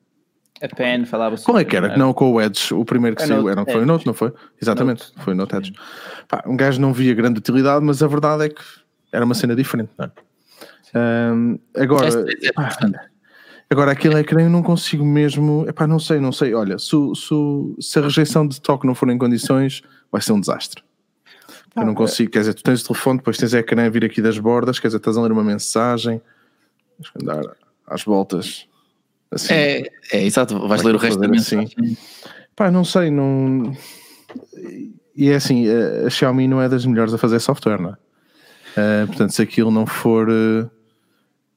[0.60, 1.52] a Pen falava sobre.
[1.52, 1.96] Qual é que era?
[1.96, 4.32] Não, com o Edge, o primeiro que saiu era, foi o Note, não foi?
[4.60, 5.24] Exatamente, Note.
[5.24, 5.72] foi o Note Edge.
[6.26, 8.62] Pá, um gajo não via grande utilidade, mas a verdade é que
[9.12, 10.10] era uma cena diferente, não é?
[10.94, 12.08] Um, agora,
[12.42, 12.76] é pá,
[13.70, 15.64] agora aquele ecrã eu não consigo mesmo.
[15.68, 16.54] Epá, não sei, não sei.
[16.54, 17.34] Olha, se, se,
[17.80, 20.82] se a rejeição de toque não for em condições, vai ser um desastre.
[21.76, 24.04] Eu não consigo, quer dizer, tu tens o telefone, depois tens o ecrã a vir
[24.04, 26.20] aqui das bordas, quer dizer, estás a ler uma mensagem,
[27.22, 27.42] andar
[27.86, 28.66] às voltas
[29.30, 31.68] Assim, é, é, exato, vais ler o resto da mensagem.
[31.76, 31.96] Assim.
[32.56, 33.72] Pá, não sei, não.
[35.14, 37.92] E é assim, a Xiaomi não é das melhores a fazer software, não é?
[38.78, 40.28] Uh, portanto, se aquilo não for.
[40.28, 40.70] Uh,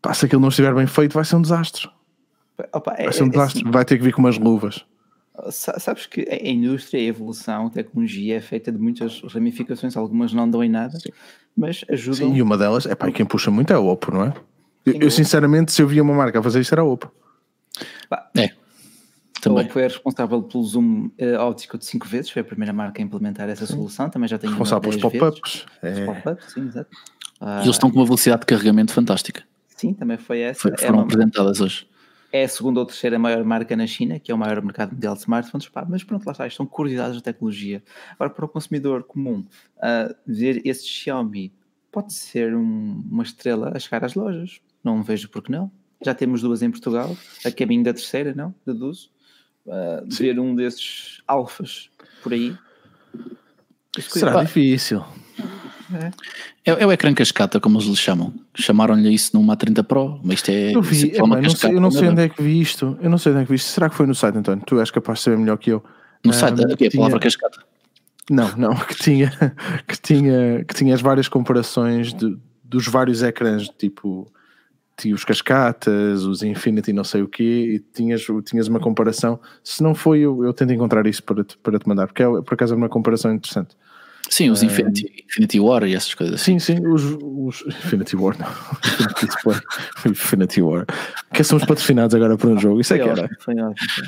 [0.01, 1.89] pá, se aquilo não estiver bem feito, vai ser um desastre.
[2.73, 4.85] Opa, é, vai ser um é desastre, assim, vai ter que vir com umas luvas.
[5.49, 10.49] Sabes que a indústria, a evolução, a tecnologia é feita de muitas ramificações, algumas não
[10.49, 11.09] dão em nada, Sim.
[11.55, 12.29] mas ajudam.
[12.29, 14.33] Sim, e uma delas, é pá, quem puxa muito é a Oppo, não é?
[14.85, 17.11] Eu, eu, sinceramente, se eu via uma marca a fazer isto, era a Oppo.
[18.37, 18.51] É.
[19.41, 19.67] Também.
[19.69, 23.49] foi responsável pelo zoom uh, óptico de 5 vezes, foi a primeira marca a implementar
[23.49, 25.65] essa solução, também já tem Responsável pelos pop-ups.
[25.81, 26.05] É.
[26.05, 26.91] Pop-ups, sim, exato.
[27.41, 29.43] Uh, eles estão com uma velocidade de carregamento fantástica.
[29.67, 30.61] Sim, também foi essa.
[30.61, 31.87] Foi, foram é uma, apresentadas hoje.
[32.31, 35.15] É a segunda ou terceira maior marca na China, que é o maior mercado mundial
[35.15, 37.83] de smartphones, pá, mas pronto, lá está, estão curiosidades da tecnologia.
[38.13, 39.39] Agora, para o consumidor comum,
[39.77, 41.51] uh, ver esse Xiaomi
[41.91, 45.71] pode ser um, uma estrela a chegar às lojas, não vejo por que não.
[46.03, 48.53] Já temos duas em Portugal, a caminho da terceira, não?
[48.65, 49.09] Deduzo.
[49.65, 51.89] Uh, ver um desses alfas
[52.23, 52.55] por aí.
[53.99, 55.03] Será difícil.
[55.93, 56.71] É.
[56.71, 56.85] É, é.
[56.85, 58.33] o ecrã cascata, como eles lhe chamam.
[58.55, 60.75] Chamaram-lhe isso numa 30 Pro, mas isto é.
[60.75, 62.97] Eu, vi, é, é não sei, eu não sei onde é que vi isto.
[63.01, 63.67] Eu não sei onde é que vi isto.
[63.67, 64.63] Será que foi no site, António?
[64.65, 65.83] Tu és capaz de saber melhor que eu.
[66.23, 67.01] No um, site, aqui, a tinha...
[67.01, 67.63] palavra cascata.
[68.29, 69.31] Não, não, que tinha,
[69.87, 74.31] que tinha, que tinha as várias comparações de, dos vários ecrãs, tipo
[75.01, 79.39] tinha os cascatas, os Infinity não sei o quê, e tinhas, tinhas uma comparação.
[79.63, 82.25] Se não foi, eu, eu tento encontrar isso para te, para te mandar, porque é
[82.25, 83.75] por acaso é uma comparação interessante.
[84.29, 86.39] Sim, os Infinity, uh, Infinity War e essas coisas.
[86.39, 88.47] Sim, sim, os, os Infinity War, não.
[90.09, 90.85] Infinity War.
[91.33, 92.79] Que somos patrocinados agora por um jogo.
[92.79, 93.29] Isso é que era.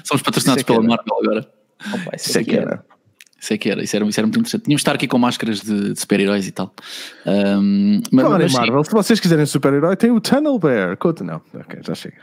[0.06, 1.48] Somos patrocinados é pela Marvel agora.
[2.16, 2.86] Isso, é que era.
[3.52, 4.64] É que era, isso era, isso era muito interessante.
[4.64, 6.74] Tínhamos de estar aqui com máscaras de, de super-heróis e tal.
[7.26, 10.98] Um, mas, mas, Marvel, se vocês quiserem super-herói, tem o Tunnel Bear.
[11.24, 12.18] Não, ok, já chega.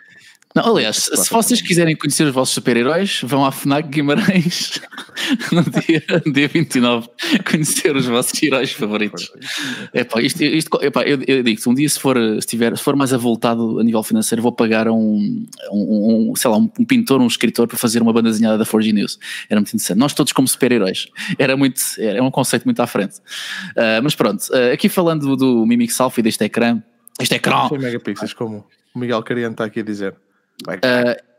[0.53, 4.81] Não, aliás, se vocês quiserem conhecer os vossos super-heróis, vão à FNAC Guimarães
[5.53, 7.09] no dia, dia 29
[7.49, 9.31] conhecer os vossos heróis favoritos.
[9.95, 12.97] Epá, isto, isto, epá, eu, eu digo um dia se for, se, tiver, se for
[12.97, 16.85] mais avultado a nível financeiro, vou pagar a um, um, um, sei lá, um, um,
[16.85, 19.21] pintor, um escritor para fazer uma banda desenhada da Forge News.
[19.49, 19.99] Era muito interessante.
[19.99, 21.07] Nós todos como super-heróis.
[21.39, 23.19] Era muito, era um conceito muito à frente.
[23.19, 26.83] Uh, mas pronto, uh, aqui falando do, do Mimic Selfie deste ecrã,
[27.21, 27.69] este ecrã.
[27.69, 30.17] 100 megapixels, como o Miguel Cariano está aqui a dizer.
[30.69, 31.31] Uh,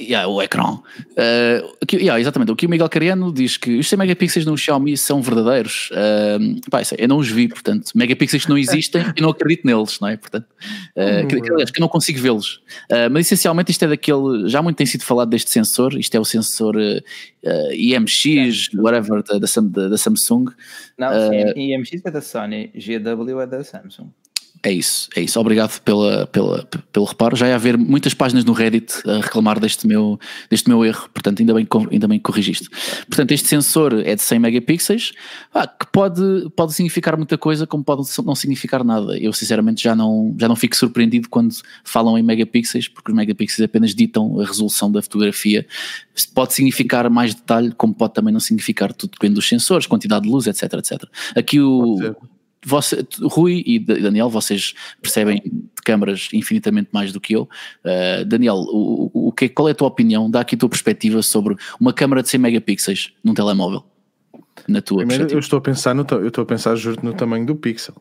[0.00, 0.62] yeah, o ecrã.
[0.64, 2.50] Uh, aqui, yeah, exatamente.
[2.50, 5.90] O que o Miguel Cariano diz que os 100 megapixels no Xiaomi são verdadeiros.
[5.90, 9.98] Uh, pá, eu não os vi, portanto, megapixels que não existem e não acredito neles,
[10.00, 10.16] não é?
[10.16, 12.56] Portanto, uh, que, aliás, que eu não consigo vê-los.
[12.90, 14.48] Uh, mas essencialmente isto é daquele.
[14.48, 15.94] Já muito tem sido falado deste sensor.
[15.98, 16.76] Isto é o sensor
[17.72, 20.46] IMX, whatever, da, da, da Samsung.
[20.98, 24.10] Não, sim, IMX é da Sony, GW é da Samsung.
[24.64, 25.38] É isso, é isso.
[25.38, 27.36] Obrigado pela, pela, pelo reparo.
[27.36, 31.40] Já ia haver muitas páginas no Reddit a reclamar deste meu, deste meu erro, portanto,
[31.40, 32.70] ainda bem, ainda bem que corrigiste.
[33.06, 35.12] Portanto, este sensor é de 100 megapixels,
[35.52, 39.18] ah, que pode, pode significar muita coisa, como pode não significar nada.
[39.18, 41.54] Eu, sinceramente, já não, já não fico surpreendido quando
[41.84, 45.66] falam em megapixels, porque os megapixels apenas ditam a resolução da fotografia.
[46.34, 50.30] Pode significar mais detalhe, como pode também não significar, tudo depende dos sensores, quantidade de
[50.30, 51.02] luz, etc, etc.
[51.36, 52.16] Aqui o
[52.64, 57.48] você, Rui e Daniel, vocês percebem de câmaras infinitamente mais do que eu.
[57.84, 60.30] Uh, Daniel, o, o, que, qual é a tua opinião?
[60.30, 63.84] Dá aqui a tua perspectiva sobre uma câmara de 100 megapixels num telemóvel.
[64.68, 67.44] Na tua Primeiro, eu estou a pensar no, eu estou a pensar juro no tamanho
[67.44, 67.94] do pixel,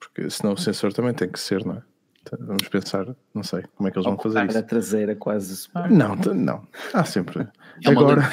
[0.00, 1.82] porque senão o sensor também tem que ser, não é?
[2.26, 4.58] Então, vamos pensar, não sei como é que eles vão fazer isso.
[4.58, 5.68] A traseira quase.
[5.90, 7.46] Não, não, há sempre.
[7.84, 8.28] É Agora.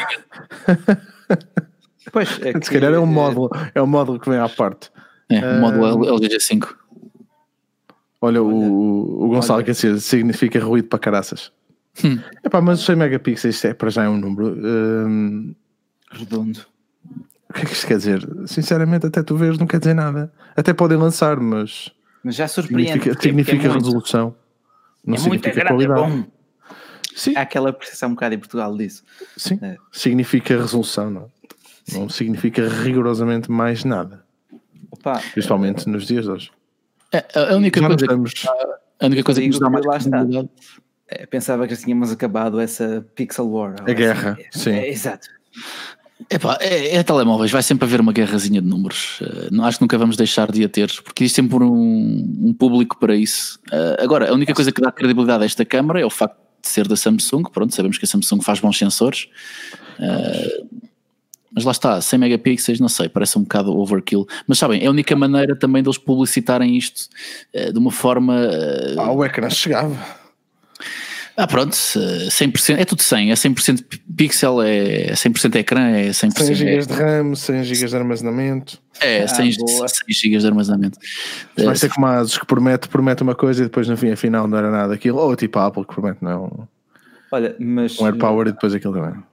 [2.12, 2.66] pois, é que...
[2.66, 4.90] Se calhar é um módulo, é um módulo que vem à parte.
[5.30, 6.76] É, o módulo uh, LG G5.
[8.22, 9.66] Olha, o, o Gonçalo olha.
[9.66, 11.52] que significa ruído para caraças.
[12.04, 12.20] Hum.
[12.44, 14.56] Epá, mas os 100 megapixels é, para já é um número.
[14.58, 15.54] Um,
[16.12, 16.66] Redondo.
[17.50, 18.28] O que é que isto quer dizer?
[18.48, 20.32] Sinceramente, até tu vês, não quer dizer nada.
[20.56, 21.92] Até podem lançar, mas.
[22.24, 22.94] Mas já surpreende.
[22.94, 24.36] Significa, significa é resolução.
[25.06, 26.02] Não é significa muito qualidade.
[26.02, 26.26] Bom.
[27.16, 27.36] Sim.
[27.36, 29.04] Há aquela percepção um bocado em Portugal disso.
[29.38, 29.60] Sim.
[29.62, 29.78] É.
[29.92, 31.32] Significa resolução, não?
[31.86, 32.00] Sim.
[32.00, 34.26] Não significa rigorosamente mais nada.
[35.04, 35.92] Opa, Principalmente é...
[35.92, 36.52] nos dias de hoje.
[37.12, 38.06] É, a única Já coisa.
[38.06, 38.34] Estamos...
[39.02, 40.50] A única coisa que nos dá mais credibilidade.
[41.30, 43.76] Pensava que tínhamos acabado essa Pixel War.
[43.82, 44.60] A guerra, assim.
[44.60, 44.72] sim.
[44.72, 45.28] É, exato.
[46.30, 49.20] Epá, é, é telemóveis, vai sempre haver uma guerrazinha de números.
[49.20, 52.98] Uh, acho que nunca vamos deixar de a ter, porque existe sempre um, um público
[52.98, 53.60] para isso.
[53.68, 56.70] Uh, agora, a única coisa que dá credibilidade a esta câmara é o facto de
[56.70, 57.44] ser da Samsung.
[57.52, 59.28] Pronto, sabemos que a Samsung faz bons sensores.
[60.00, 60.73] Uh,
[61.54, 64.26] mas lá está, 100 megapixels, não sei, parece um bocado overkill.
[64.48, 67.10] Mas sabem, é a única maneira também deles publicitarem isto
[67.54, 68.36] de uma forma.
[68.98, 69.98] Ah, o ecrã chegava.
[71.36, 73.84] Ah, pronto, 100%, é tudo 100, é 100%
[74.16, 76.38] pixel, é 100% ecrã, é 100%.
[76.38, 76.78] 100 GB é...
[76.80, 78.80] de RAM, 100 GB de armazenamento.
[79.02, 79.50] É, 100,
[79.84, 81.00] ah, 100 GB de armazenamento.
[81.58, 84.48] Vai ser como a ASUS que promete, promete uma coisa e depois no fim, afinal,
[84.48, 85.18] não era nada aquilo.
[85.18, 86.68] Ou tipo a Apple que promete, não.
[87.32, 88.00] Olha, mas.
[88.00, 89.24] Um AirPower e depois aquilo também.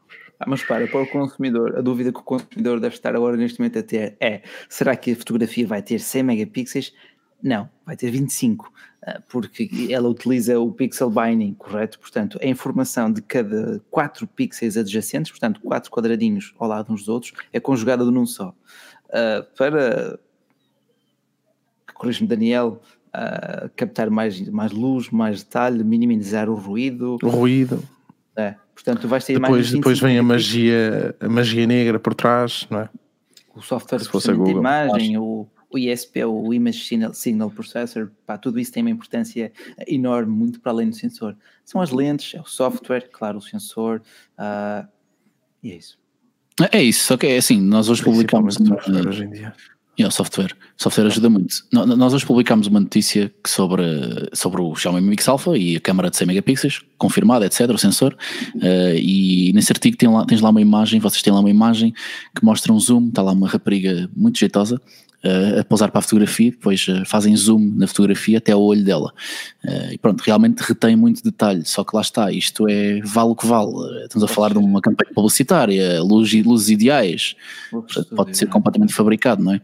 [0.40, 3.60] Ah, mas para, para o consumidor, a dúvida que o consumidor deve estar agora neste
[3.60, 6.94] momento a ter é: será que a fotografia vai ter 100 megapixels?
[7.42, 8.72] Não, vai ter 25.
[9.06, 11.98] Ah, porque ela utiliza o pixel binding, correto?
[11.98, 17.08] Portanto, a informação de cada quatro pixels adjacentes, portanto, quatro quadradinhos ao lado uns dos
[17.10, 18.54] outros, é conjugada num só.
[19.08, 20.18] Uh, para,
[21.92, 27.18] corrige-me Daniel, uh, captar mais, mais luz, mais detalhe, minimizar o ruído.
[27.22, 27.82] O ruído.
[28.36, 32.80] É, portanto, vais ter depois, depois vem a magia, a magia negra por trás, não
[32.80, 32.88] é?
[33.54, 38.82] O software de imagem, o o ISP, o Image Signal Processor, pá, tudo isso tem
[38.82, 39.52] uma importância
[39.86, 41.36] enorme, muito para além do sensor.
[41.64, 44.02] São as lentes, é o software, claro, o sensor,
[44.36, 44.86] uh,
[45.62, 45.98] e é isso.
[46.72, 48.58] É isso, só que é assim, nós hoje publicamos.
[49.06, 49.54] hoje em dia.
[50.00, 50.56] É, o software.
[50.78, 51.54] Software ajuda muito.
[51.72, 53.82] Nós hoje publicámos uma notícia sobre,
[54.32, 57.78] sobre o Xiaomi Mi Mix Alpha e a câmara de 100 megapixels, confirmada, etc., o
[57.78, 58.16] sensor.
[58.54, 61.92] Uh, e nesse artigo tem lá, tens lá uma imagem, vocês têm lá uma imagem
[62.34, 64.80] que mostra um zoom, está lá uma rapariga muito jeitosa
[65.24, 68.84] uh, a pousar para a fotografia, depois uh, fazem zoom na fotografia até ao olho
[68.84, 69.12] dela.
[69.64, 73.36] Uh, e pronto, realmente retém muito detalhe, só que lá está, isto é vale o
[73.36, 73.72] que vale.
[74.04, 77.34] Estamos a falar de uma campanha publicitária, luz, luzes ideais,
[78.14, 79.60] pode ser completamente fabricado, não é?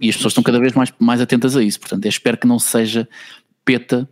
[0.00, 2.46] E as pessoas estão cada vez mais, mais atentas a isso, portanto, eu espero que
[2.46, 3.08] não seja
[3.64, 4.08] peta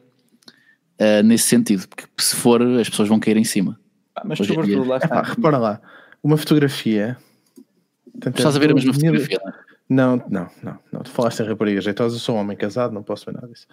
[1.25, 3.79] nesse sentido, porque se for, as pessoas vão cair em cima.
[4.17, 5.23] Ah, mas sobretudo, lá está.
[5.23, 5.81] repara lá,
[6.23, 7.17] uma fotografia.
[8.27, 9.69] Estás a ver a mesma fotografia, não é?
[9.89, 11.01] Não, não, não, não.
[11.01, 13.67] Tu falaste em rapariga jeitosa, eu sou um homem casado, não posso ver nada disso.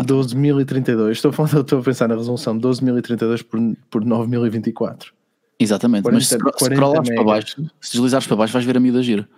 [0.00, 5.12] 12.032, estou a, falar, estou a pensar na resolução 12.032 por, por 9.024.
[5.58, 9.02] Exatamente, 40, mas se, scrollares para baixo, se deslizares para baixo, vais ver a miúda
[9.02, 9.28] gira.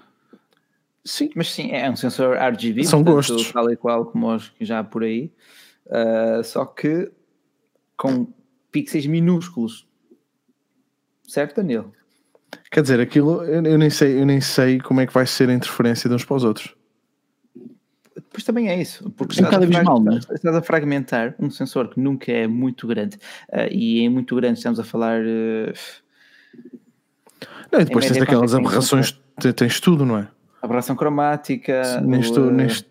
[1.04, 4.50] Sim, mas sim, é um sensor RGB, são portanto, gostos, tal e qual como os
[4.50, 5.32] que já por aí,
[5.86, 7.10] uh, só que
[7.96, 8.28] com
[8.70, 9.88] pixels minúsculos,
[11.26, 11.92] certo, Daniel?
[12.70, 15.48] Quer dizer, aquilo eu, eu, nem sei, eu nem sei como é que vai ser
[15.48, 16.74] a interferência de uns para os outros.
[18.30, 20.34] Pois também é isso, porque é um estás, a abismal, é?
[20.34, 23.16] estás a fragmentar um sensor que nunca é muito grande,
[23.52, 25.20] uh, e em muito grande estamos a falar.
[25.20, 25.72] Uh,
[27.72, 29.20] não, e depois tens aquelas aberrações,
[29.56, 30.28] tens tudo, não é?
[30.62, 32.00] Aberração cromática.
[32.00, 32.88] Neste, o, neste...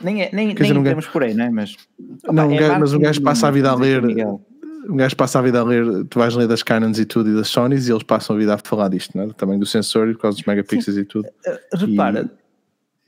[0.00, 1.50] Nem, é, nem, nem temos por aí, não é?
[1.50, 1.76] Mas,
[2.24, 4.02] não, opa, um é gajo, mas um gajo passa a vida a ler.
[4.02, 4.40] Miguel
[4.88, 7.34] um gajo passa a vida a ler, tu vais ler das Canons e tudo e
[7.34, 9.32] das Sonys e eles passam a vida a falar disto, não é?
[9.34, 11.02] também do sensor e por causa dos megapixels Sim.
[11.02, 11.28] e tudo.
[11.46, 12.30] Uh, repara,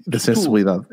[0.06, 0.84] e da sensibilidade.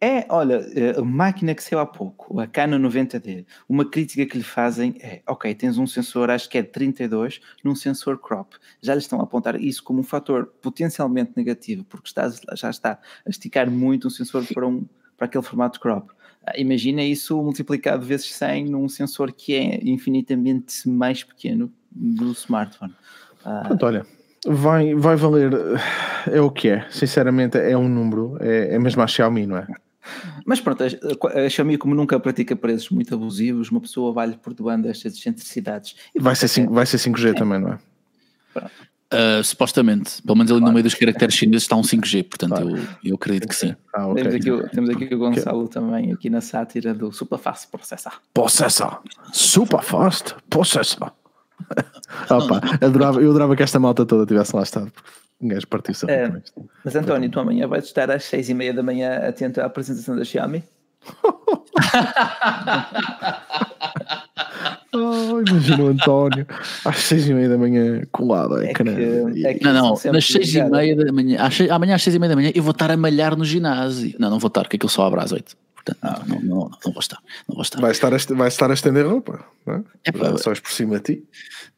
[0.00, 4.38] É, olha, eh, a máquina que saiu há pouco, a Canon 90D, uma crítica que
[4.38, 8.54] lhe fazem é, ok, tens um sensor, acho que é de 32, num sensor crop.
[8.80, 13.00] Já lhe estão a apontar isso como um fator potencialmente negativo, porque estás, já está
[13.26, 14.86] a esticar muito um sensor para, um,
[15.16, 16.12] para aquele formato crop.
[16.56, 22.94] Imagina isso multiplicado vezes 100 num sensor que é infinitamente mais pequeno do smartphone.
[23.44, 24.06] Ah, Pronto, olha,
[24.46, 25.52] vai, vai valer,
[26.30, 29.66] é o que é, sinceramente é um número, é, é mesmo a Xiaomi, não é?
[30.44, 34.88] Mas pronto, a, a Xiaomi como nunca pratica preços muito abusivos, uma pessoa vai-lhe perdoando
[34.88, 35.94] estas excentricidades.
[36.18, 37.34] Vai ser, 5, vai ser 5G é.
[37.34, 37.78] também, não é?
[38.52, 38.88] Pronto.
[39.10, 42.76] Uh, supostamente, pelo menos ali no meio dos caracteres chineses está um 5G, portanto claro.
[42.76, 43.74] eu, eu acredito que sim.
[43.94, 44.22] Ah, okay.
[44.22, 45.72] temos, aqui, o, temos aqui o Gonçalo okay.
[45.72, 48.20] também, aqui na sátira do Super Fast Processor.
[48.34, 49.00] Processor!
[49.32, 51.10] Super Fast Processor!
[52.28, 54.92] Opa, adorava, eu adorava que esta malta toda tivesse lá estado,
[55.40, 56.32] um gajo partiu-se a é,
[56.84, 60.16] Mas António, tu amanhã vais estar às seis e meia da manhã atento à apresentação
[60.16, 60.62] da Xiaomi?
[64.94, 66.46] Oh, imagina o António
[66.84, 68.60] às seis e meia da manhã colado.
[68.60, 68.82] É, É que-
[69.46, 72.02] é que Não, não, sempre nas seis e meia da manhã, às seis- amanhã às
[72.02, 74.14] seis e meia da manhã eu vou estar a malhar no ginásio.
[74.18, 75.54] Não, não vou estar, porque aquilo só abre às oito.
[76.02, 77.18] Não, não, não, não vou estar.
[77.48, 77.80] Não vou estar.
[77.80, 79.82] Vai estar, a, vai estar a estender roupa, não é?
[80.04, 81.24] É pá, Só por cima de ti.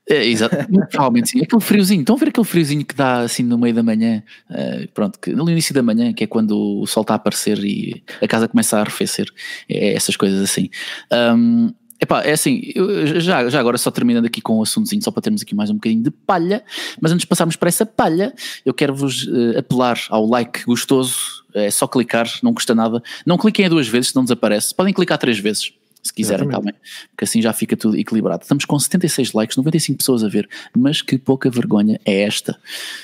[0.09, 0.57] É, exato,
[0.91, 1.41] provavelmente sim.
[1.41, 4.89] Aquele friozinho, estão a ver aquele friozinho que dá assim no meio da manhã, eh,
[4.93, 8.03] pronto, que, no início da manhã, que é quando o sol está a aparecer e
[8.21, 9.29] a casa começa a arrefecer,
[9.69, 10.69] é, essas coisas assim.
[11.13, 11.71] Ahm,
[12.01, 15.23] epá, é assim, eu já, já agora só terminando aqui com o assuntozinho, só para
[15.23, 16.65] termos aqui mais um bocadinho de palha,
[17.01, 18.33] mas antes de passarmos para essa palha,
[18.65, 23.03] eu quero-vos eh, apelar ao like gostoso, é só clicar, não custa nada.
[23.27, 24.75] Não cliquem a duas vezes, senão desaparece.
[24.75, 25.73] Podem clicar três vezes.
[26.03, 26.81] Se quiserem, está Exatamente.
[26.81, 27.09] bem?
[27.11, 28.43] Porque assim já fica tudo equilibrado.
[28.43, 32.59] Estamos com 76 likes, 95 pessoas a ver, mas que pouca vergonha é esta.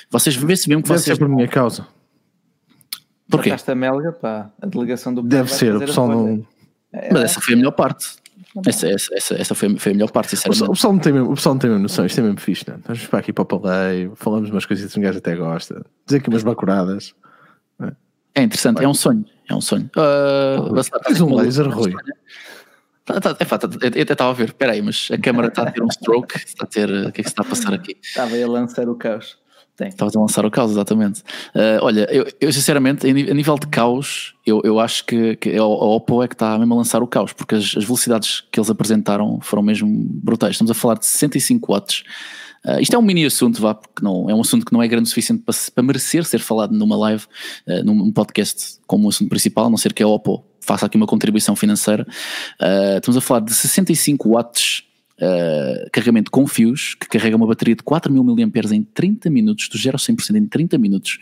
[0.09, 1.15] Vocês vê-se mesmo que Deve vocês.
[1.15, 1.85] ser por minha causa.
[3.29, 3.51] Porquê?
[3.51, 6.45] A melga, pá, a delegação do Deve ser, o pessoal não.
[6.91, 8.07] É, Mas essa foi a melhor parte.
[8.65, 10.77] Essa, essa, essa, essa foi, foi a melhor parte, pessoal, o sinceramente.
[10.77, 12.75] pessoal não tem mesmo, o pessoal não tem mesmo noção, isto é mesmo fixe, não?
[12.75, 12.77] é?
[12.79, 16.17] Estamos para aqui para o paleio, falamos umas coisas que um gajo até gosta, dizer
[16.17, 17.13] aqui umas bacuradas.
[18.33, 19.25] É interessante, é um sonho.
[19.49, 19.89] É um sonho.
[19.97, 21.91] Uh, um laser, Rui.
[23.03, 25.47] Tá, tá, é, pá, tá, eu até estava a ver, espera aí, mas a câmara
[25.47, 27.45] está a ter um stroke, está a ter, o que é que se está a
[27.45, 27.97] passar aqui?
[27.99, 29.39] Estava aí a lançar o caos.
[29.77, 29.89] Tem.
[29.89, 31.21] Estavas a lançar o caos, exatamente.
[31.53, 35.61] Uh, olha, eu, eu sinceramente, a nível de caos, eu, eu acho que, que a
[35.61, 38.59] a Oppo é que está mesmo a lançar o caos, porque as, as velocidades que
[38.59, 40.53] eles apresentaram foram mesmo brutais.
[40.53, 42.03] Estamos a falar de 65 watts.
[42.65, 44.87] Uh, isto é um mini assunto, vá, porque não, é um assunto que não é
[44.87, 47.25] grande o suficiente para, para merecer ser falado numa live,
[47.67, 50.97] uh, num podcast como um assunto principal, a não ser que a Oppo faça aqui
[50.97, 52.05] uma contribuição financeira.
[52.59, 54.86] Uh, estamos a falar de 65 watts
[55.19, 59.77] Uh, carregamento com fios, que carrega uma bateria de 4000 mAh em 30 minutos, do
[59.77, 61.17] 0 a 100% em 30 minutos,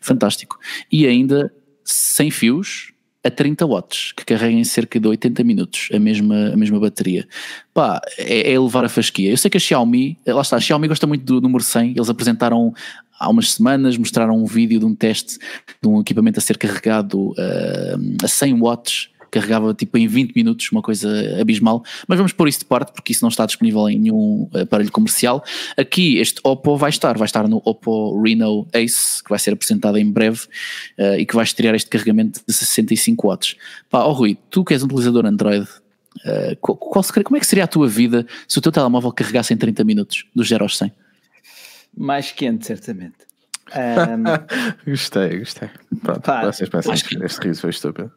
[0.00, 0.56] fantástico.
[0.90, 1.52] E ainda
[1.84, 2.92] sem fios
[3.22, 7.26] a 30 watts, que carrega em cerca de 80 minutos a mesma, a mesma bateria.
[7.74, 9.30] Pá, é, é elevar a fasquia.
[9.30, 12.08] Eu sei que a Xiaomi, lá está, a Xiaomi gosta muito do número 100, eles
[12.08, 12.72] apresentaram
[13.18, 15.38] há umas semanas, mostraram um vídeo de um teste
[15.82, 20.70] de um equipamento a ser carregado uh, a 100 watts, carregava tipo em 20 minutos,
[20.72, 21.08] uma coisa
[21.40, 24.90] abismal, mas vamos pôr isso de parte porque isso não está disponível em nenhum aparelho
[24.90, 25.42] comercial.
[25.76, 29.96] Aqui este Oppo vai estar, vai estar no Oppo Reno Ace, que vai ser apresentado
[29.98, 30.40] em breve
[30.98, 33.56] uh, e que vai estrear este carregamento de 65 watts.
[33.88, 37.46] Pá, oh Rui, tu que és um utilizador Android, uh, qual, qual, como é que
[37.46, 40.76] seria a tua vida se o teu telemóvel carregasse em 30 minutos, do 0 aos
[40.76, 40.92] 100?
[41.96, 43.14] Mais quente, certamente.
[43.70, 45.68] Um, gostei, gostei.
[46.02, 48.10] Pronto, Pá, vocês pensam que- este riso foi estúpido.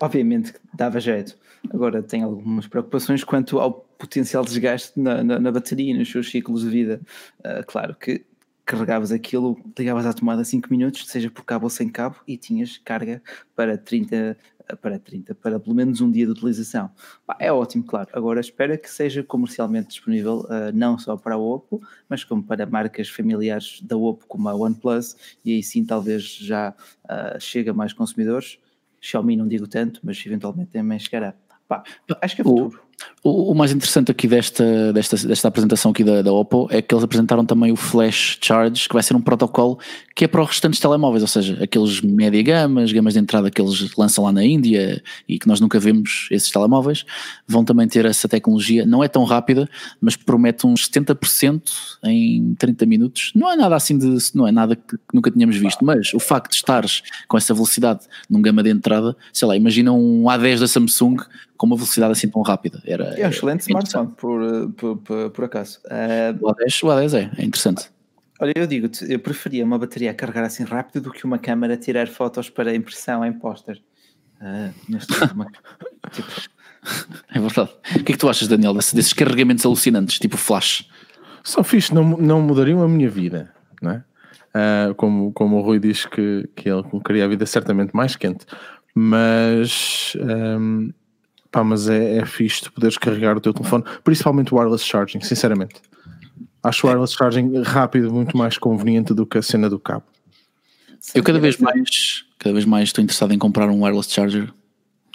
[0.00, 1.36] Obviamente que dava jeito.
[1.70, 6.30] Agora tenho algumas preocupações quanto ao potencial desgaste na, na, na bateria e nos seus
[6.30, 7.00] ciclos de vida.
[7.40, 8.24] Uh, claro que
[8.64, 12.78] carregavas aquilo, ligavas à tomada 5 minutos, seja por cabo ou sem cabo, e tinhas
[12.78, 13.22] carga
[13.54, 14.36] para 30,
[14.82, 16.90] para 30, para pelo menos um dia de utilização.
[17.38, 18.08] É ótimo, claro.
[18.12, 22.66] Agora espera que seja comercialmente disponível uh, não só para a Oppo, mas como para
[22.66, 26.74] marcas familiares da Oppo, como a OnePlus, e aí sim talvez já
[27.04, 28.58] uh, chega a mais consumidores.
[29.06, 31.34] Xiaomi não digo tanto, mas eventualmente também chegará.
[31.68, 31.82] Pá,
[32.20, 32.85] acho que é futuro.
[33.22, 36.94] O, o mais interessante aqui desta, desta, desta apresentação aqui da, da Oppo é que
[36.94, 39.78] eles apresentaram também o Flash Charge, que vai ser um protocolo
[40.16, 43.60] que é para os restantes telemóveis, ou seja, aqueles média gamas, gamas de entrada que
[43.60, 47.04] eles lançam lá na Índia e que nós nunca vemos esses telemóveis,
[47.46, 48.86] vão também ter essa tecnologia.
[48.86, 49.68] Não é tão rápida,
[50.00, 51.62] mas promete uns 70%
[52.04, 53.30] em 30 minutos.
[53.34, 54.16] Não é nada assim de.
[54.34, 58.00] não é nada que nunca tínhamos visto, mas o facto de estares com essa velocidade
[58.30, 61.16] num gama de entrada, sei lá, imagina um A10 da Samsung
[61.56, 62.82] com uma velocidade assim tão rápida.
[62.86, 65.80] Era, É um excelente smartphone, por, uh, por, por, por acaso.
[65.86, 67.90] Uh, O A10, o A10 é, é interessante.
[68.40, 71.74] olha, eu digo-te, eu preferia uma bateria a carregar assim rápido do que uma câmera
[71.74, 73.82] a tirar fotos para impressão em póster.
[74.40, 75.46] Uh, neste uma,
[76.12, 76.28] tipo,
[77.34, 77.70] É verdade.
[77.96, 80.88] O que é que tu achas, Daniel, desse- desses carregamentos alucinantes, tipo flash?
[81.42, 84.04] São fixe, não, não mudariam a minha vida, não é?
[84.54, 88.44] Ah, como, como o Rui diz que, que ele colocaria a vida certamente mais quente,
[88.94, 90.90] mas, ahm,
[91.56, 95.20] pá, mas é, é fixe tu poderes carregar o teu telefone, principalmente o wireless charging,
[95.22, 95.76] sinceramente.
[96.62, 100.04] Acho o wireless charging rápido muito mais conveniente do que a cena do cabo.
[101.14, 104.52] Eu cada vez mais, cada vez mais estou interessado em comprar um wireless charger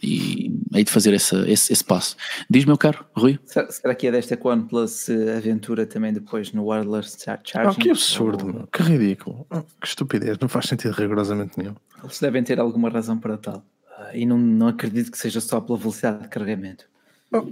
[0.02, 2.16] e hei de fazer esse, esse, esse passo.
[2.50, 3.38] Diz, meu caro, Rui.
[3.46, 7.40] Será, será que é desta que o OnePlus se aventura também depois no wireless char-
[7.44, 7.80] charging?
[7.80, 9.46] Ah, que absurdo, Ou- que ridículo,
[9.80, 11.76] que estupidez, não faz sentido rigorosamente nenhum.
[12.04, 13.64] Eles devem ter alguma razão para tal.
[14.02, 16.86] Ah, E não, não acredito que seja só pela velocidade de carregamento.
[17.32, 17.52] Oh.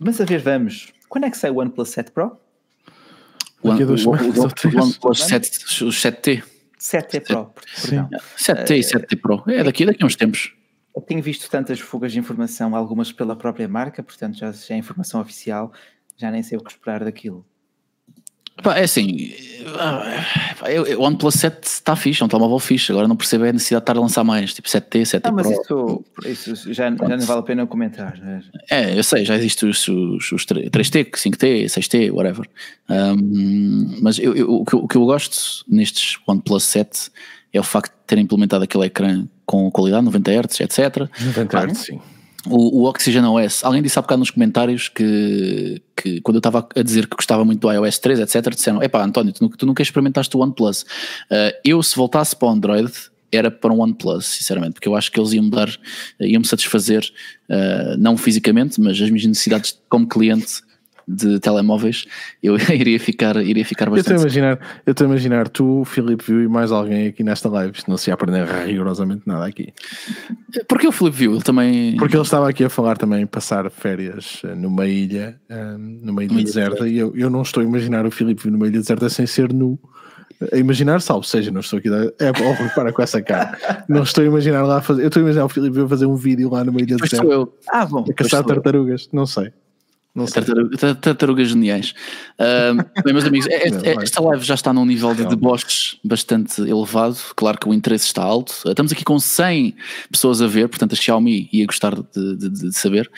[0.00, 0.92] Mas a ver, vamos.
[1.08, 2.38] Quando é que sai o OnePlus 7 Pro?
[3.62, 3.70] O,
[4.82, 6.42] OnePlus 7, os 7T.
[6.78, 8.08] 7T Pro, perdão.
[8.36, 9.42] 7T e 7T Pro.
[9.48, 10.54] É daqui, daqui a uns tempos.
[10.94, 14.78] Eu tenho visto tantas fugas de informação, algumas pela própria marca, portanto já, já é
[14.78, 15.72] informação oficial,
[16.16, 17.44] já nem sei o que esperar daquilo.
[18.62, 19.32] Pá, é assim,
[20.96, 23.90] o OnePlus 7 está fixe, é um telemóvel fixe, agora não percebo a necessidade de
[23.90, 26.04] estar a lançar mais, tipo 7T, 7T Não, mas Pro.
[26.24, 28.18] isso, isso já, já não vale a pena comentar.
[28.18, 28.42] né?
[28.70, 32.48] É, eu sei, já existem os, os, os 3T, 5T, 6T, whatever.
[32.88, 37.10] Um, mas eu, eu, o, que eu, o que eu gosto nestes OnePlus 7
[37.52, 41.08] é o facto de terem implementado aquele ecrã com qualidade, 90 Hz, etc.
[41.20, 42.00] 90 Hz, sim.
[42.46, 46.68] O, o Oxygen OS, alguém disse há bocado nos comentários que, que quando eu estava
[46.74, 49.82] a dizer que gostava muito do iOS 3, etc., disseram: Epá, António, tu, tu nunca
[49.82, 50.82] experimentaste o OnePlus.
[50.82, 52.92] Uh, eu, se voltasse para o Android,
[53.32, 55.68] era para um OnePlus, sinceramente, porque eu acho que eles iam-me dar,
[56.20, 57.04] iam-me satisfazer,
[57.50, 60.62] uh, não fisicamente, mas as minhas necessidades como cliente
[61.08, 62.04] de telemóveis,
[62.42, 64.10] eu iria ficar, iria ficar bastante.
[64.10, 67.24] Eu estou a imaginar, eu estou a imaginar tu, Filipe Viu e mais alguém aqui
[67.24, 69.72] nesta live, isto não se ia aprender rigorosamente nada aqui.
[70.68, 71.96] Porque o Filipe Viu, ele também.
[71.96, 76.44] Porque ele estava aqui a falar também passar férias eh, numa ilha, um, numa ilha
[76.44, 79.26] deserta, e eu, eu não estou a imaginar o Filipe Viu numa ilha deserta sem
[79.26, 79.78] ser nu
[80.52, 81.88] a imaginar, salvo seja, não estou aqui.
[81.88, 82.04] A...
[82.24, 83.58] É, oh, para com essa cara.
[83.88, 85.02] Não estou a imaginar lá fazer.
[85.02, 87.26] Eu estou a imaginar o Filipe a fazer um vídeo lá numa ilha deserta.
[87.26, 87.52] Eu.
[87.68, 88.04] Ah, bom.
[88.08, 89.50] A caçar tartarugas, não sei.
[90.18, 90.42] Não sei.
[90.42, 91.94] Tartarugas, tartarugas geniais.
[92.38, 97.16] Uh, bem, meus amigos, esta, esta live já está num nível de deboches bastante elevado.
[97.36, 98.52] Claro que o interesse está alto.
[98.66, 99.74] Estamos aqui com 100
[100.10, 103.10] pessoas a ver, portanto, a Xiaomi ia gostar de, de, de saber.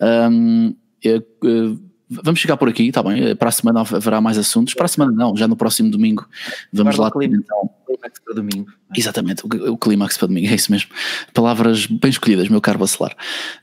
[0.00, 1.78] Um, eu, eu,
[2.10, 3.36] Vamos chegar por aqui, está bem?
[3.36, 4.72] Para a semana haverá mais assuntos.
[4.72, 6.26] Para a semana não, já no próximo domingo
[6.72, 7.10] vamos lá.
[7.10, 8.72] Clima, então, clímax para domingo.
[8.96, 10.90] Exatamente, o, o clímax para domingo, é isso mesmo.
[11.34, 13.14] Palavras bem escolhidas, meu caro bacelar.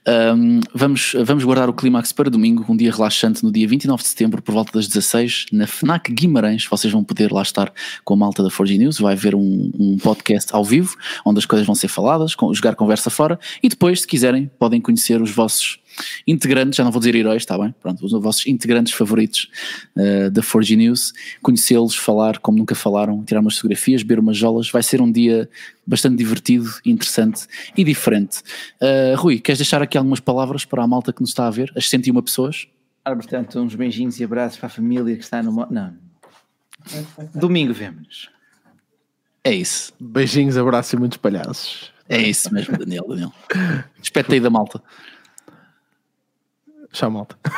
[0.07, 4.09] Um, vamos, vamos guardar o clímax para domingo, um dia relaxante, no dia 29 de
[4.09, 6.65] setembro, por volta das 16, na FNAC Guimarães.
[6.65, 7.73] Vocês vão poder lá estar
[8.03, 8.99] com a malta da Forge News.
[8.99, 12.75] Vai haver um, um podcast ao vivo, onde as coisas vão ser faladas, com, jogar
[12.75, 13.39] conversa fora.
[13.63, 15.79] E depois, se quiserem, podem conhecer os vossos
[16.27, 17.73] integrantes, já não vou dizer heróis, está bem?
[17.81, 19.49] Pronto, os vossos integrantes favoritos
[19.95, 24.69] uh, da Forge News, conhecê-los, falar como nunca falaram, tirar umas fotografias, beber umas jolas,
[24.69, 25.49] vai ser um dia
[25.85, 27.45] bastante divertido, interessante
[27.77, 28.39] e diferente.
[28.81, 31.71] Uh, Rui, queres deixar aqui algumas palavras para a malta que nos está a ver,
[31.75, 32.67] as 101 pessoas?
[33.03, 35.67] Ah, portanto, uns beijinhos e abraços para a família que está no.
[35.69, 35.93] Não.
[37.35, 38.29] Domingo vemos-nos.
[39.43, 39.93] É isso.
[39.99, 41.93] Beijinhos, abraços e muitos palhaços.
[42.09, 43.05] É isso mesmo, Daniel.
[43.07, 43.33] Daniel.
[43.99, 44.81] Despete aí da malta.
[46.95, 47.35] Tchau, malta.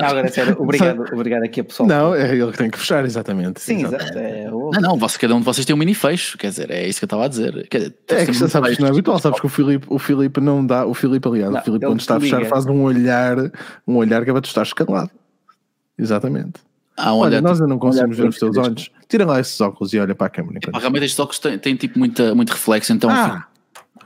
[0.00, 1.88] não, agora sério, obrigado, obrigado aqui a pessoal.
[1.88, 3.60] Não, é ele que tem que fechar, exatamente.
[3.60, 4.16] Sim, exato.
[4.16, 6.86] É, não, não, você, cada um de vocês tem um mini fecho, quer dizer, é
[6.86, 7.66] isso que eu estava a dizer.
[7.66, 9.98] Quer dizer, é que você sabes que não é habitual, sabes que o Filipe, o
[9.98, 12.82] Filipe não dá, o Filipe, aliás, não, o Filipe quando está a fechar faz um
[12.82, 13.38] olhar,
[13.88, 15.10] um olhar que é para tu estar escalado.
[15.98, 16.60] Exatamente.
[16.96, 18.88] Ah, um olha, nós não conseguimos ver os teus olhos.
[19.08, 20.60] Tira lá esses óculos e olha para a câmera.
[20.62, 23.10] Epá, realmente estes óculos têm, têm tipo muita, muito reflexo, então.
[23.10, 23.48] Ah,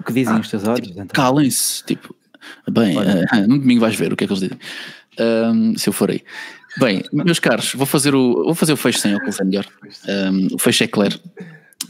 [0.01, 0.89] o que dizem ah, os teus olhos?
[0.89, 1.09] Tipo, então?
[1.13, 2.15] Calem-se, tipo.
[2.71, 4.59] Bem, uh, no domingo vais ver o que é que eles dizem.
[5.19, 6.23] Um, se eu for aí.
[6.79, 9.67] Bem, meus caros, vou fazer o, vou fazer o fecho sem óculos, é melhor.
[10.09, 11.19] Um, o fecho é eclair.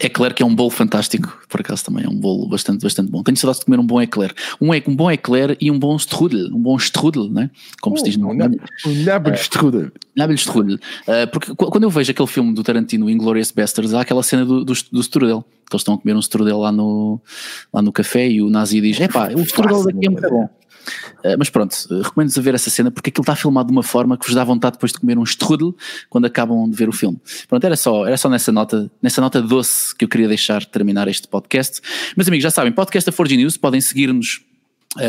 [0.01, 3.23] Eclair que é um bolo fantástico, por acaso também é um bolo bastante, bastante bom.
[3.23, 4.33] Tenho saudades de comer um bom eclair.
[4.61, 7.51] Um, um bom eclair e um bom strudel, um bom strudel, né?
[7.81, 8.35] como oh, se diz no Um
[9.05, 9.87] Nabelstrudel.
[9.87, 10.77] Uh, Nabelstrudel.
[10.77, 14.65] Uh, porque quando eu vejo aquele filme do Tarantino, Inglourious Basterds, há aquela cena do,
[14.65, 17.21] do, do strudel, que eles estão a comer um strudel lá no,
[17.73, 20.49] lá no café e o nazi diz, epá, o strudel daqui é muito bom.
[21.25, 23.83] Uh, mas pronto, uh, recomendo-vos a ver essa cena porque aquilo está filmado de uma
[23.83, 25.75] forma que vos dá vontade depois de comer um strudel
[26.09, 27.21] quando acabam de ver o filme.
[27.49, 31.09] Pronto, era só, era só nessa nota, nessa nota doce que eu queria deixar terminar
[31.09, 31.81] este podcast.
[32.17, 34.48] Meus amigos, já sabem, podcast da Forge News, podem seguir-nos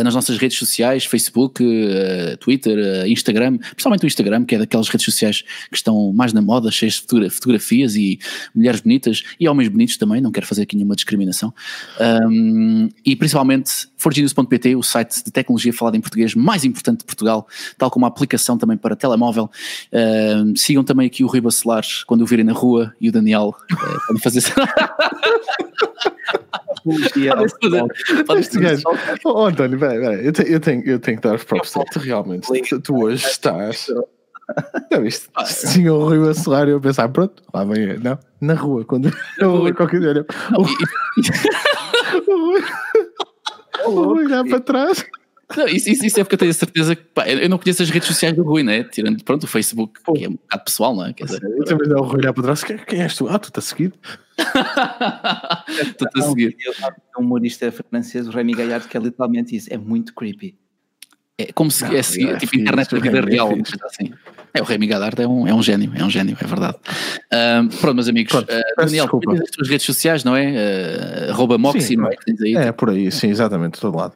[0.03, 4.89] nas nossas redes sociais, Facebook, uh, Twitter, uh, Instagram, principalmente o Instagram, que é daquelas
[4.89, 8.19] redes sociais que estão mais na moda, cheias de fotografias e
[8.53, 11.53] mulheres bonitas e homens bonitos também, não quero fazer aqui nenhuma discriminação.
[11.99, 17.47] Um, e principalmente forginews.pt, o site de tecnologia falada em português mais importante de Portugal,
[17.77, 19.49] tal como a aplicação também para telemóvel.
[19.91, 23.55] Um, sigam também aqui o Rui Bacelar quando o virem na rua e o Daniel
[23.71, 24.43] uh, quando fazer.
[28.59, 28.83] gajo.
[29.25, 30.25] Oh, António, peraí, peraí.
[30.25, 31.73] Eu, te, eu, tenho, eu tenho que dar os props.
[31.91, 33.87] Tu realmente, tu, tu hoje estás.
[34.91, 35.29] Não, isto,
[35.71, 39.51] tinha o Rui Bacelar e eu pensar, pronto, lá vem, não, na rua, quando eu
[39.57, 40.25] vou qualquer dia,
[43.85, 45.05] o Rui olhar para trás.
[45.55, 47.81] Não, isso, isso, isso, é porque eu tenho a certeza que pá, eu não conheço
[47.81, 48.83] as redes sociais do Rui, né?
[48.83, 51.13] Tirando pronto, o Facebook, que é um bocado pessoal, não é?
[51.13, 53.27] Quer dizer, eu também dou o Rui olhar para trás, quem, quem és tu?
[53.27, 53.75] Ah, tu estás a
[55.81, 56.55] Estou-te a seguir.
[57.17, 60.55] Um humorista francês, o Remy Gaillard, que é literalmente isso, é muito creepy.
[61.37, 63.49] É como se não, é seguir, tipo internet da vida real,
[63.85, 64.11] assim.
[64.53, 66.75] É, o Remy Gadard é um, é um gênio, é um gênio, é verdade.
[67.31, 70.51] Um, pronto, meus amigos, pronto, uh, Daniel, tens as tuas redes sociais, não é?
[70.51, 72.15] Uh, arroba Moxie, não é?
[72.57, 74.15] É, por aí, sim, exatamente, todo lado.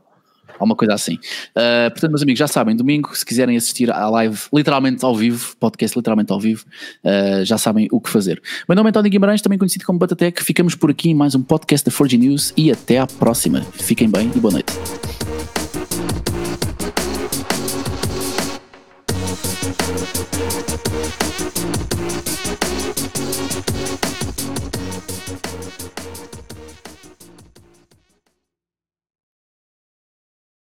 [0.63, 1.15] Alguma coisa assim.
[1.15, 5.55] Uh, portanto, meus amigos, já sabem, domingo, se quiserem assistir à live literalmente ao vivo,
[5.59, 6.63] podcast literalmente ao vivo,
[7.03, 8.41] uh, já sabem o que fazer.
[8.67, 10.41] Meu nome é António Guimarães, também conhecido como Batatec.
[10.41, 13.61] Ficamos por aqui em mais um podcast da Forge News e até à próxima.
[13.73, 14.71] Fiquem bem e boa noite.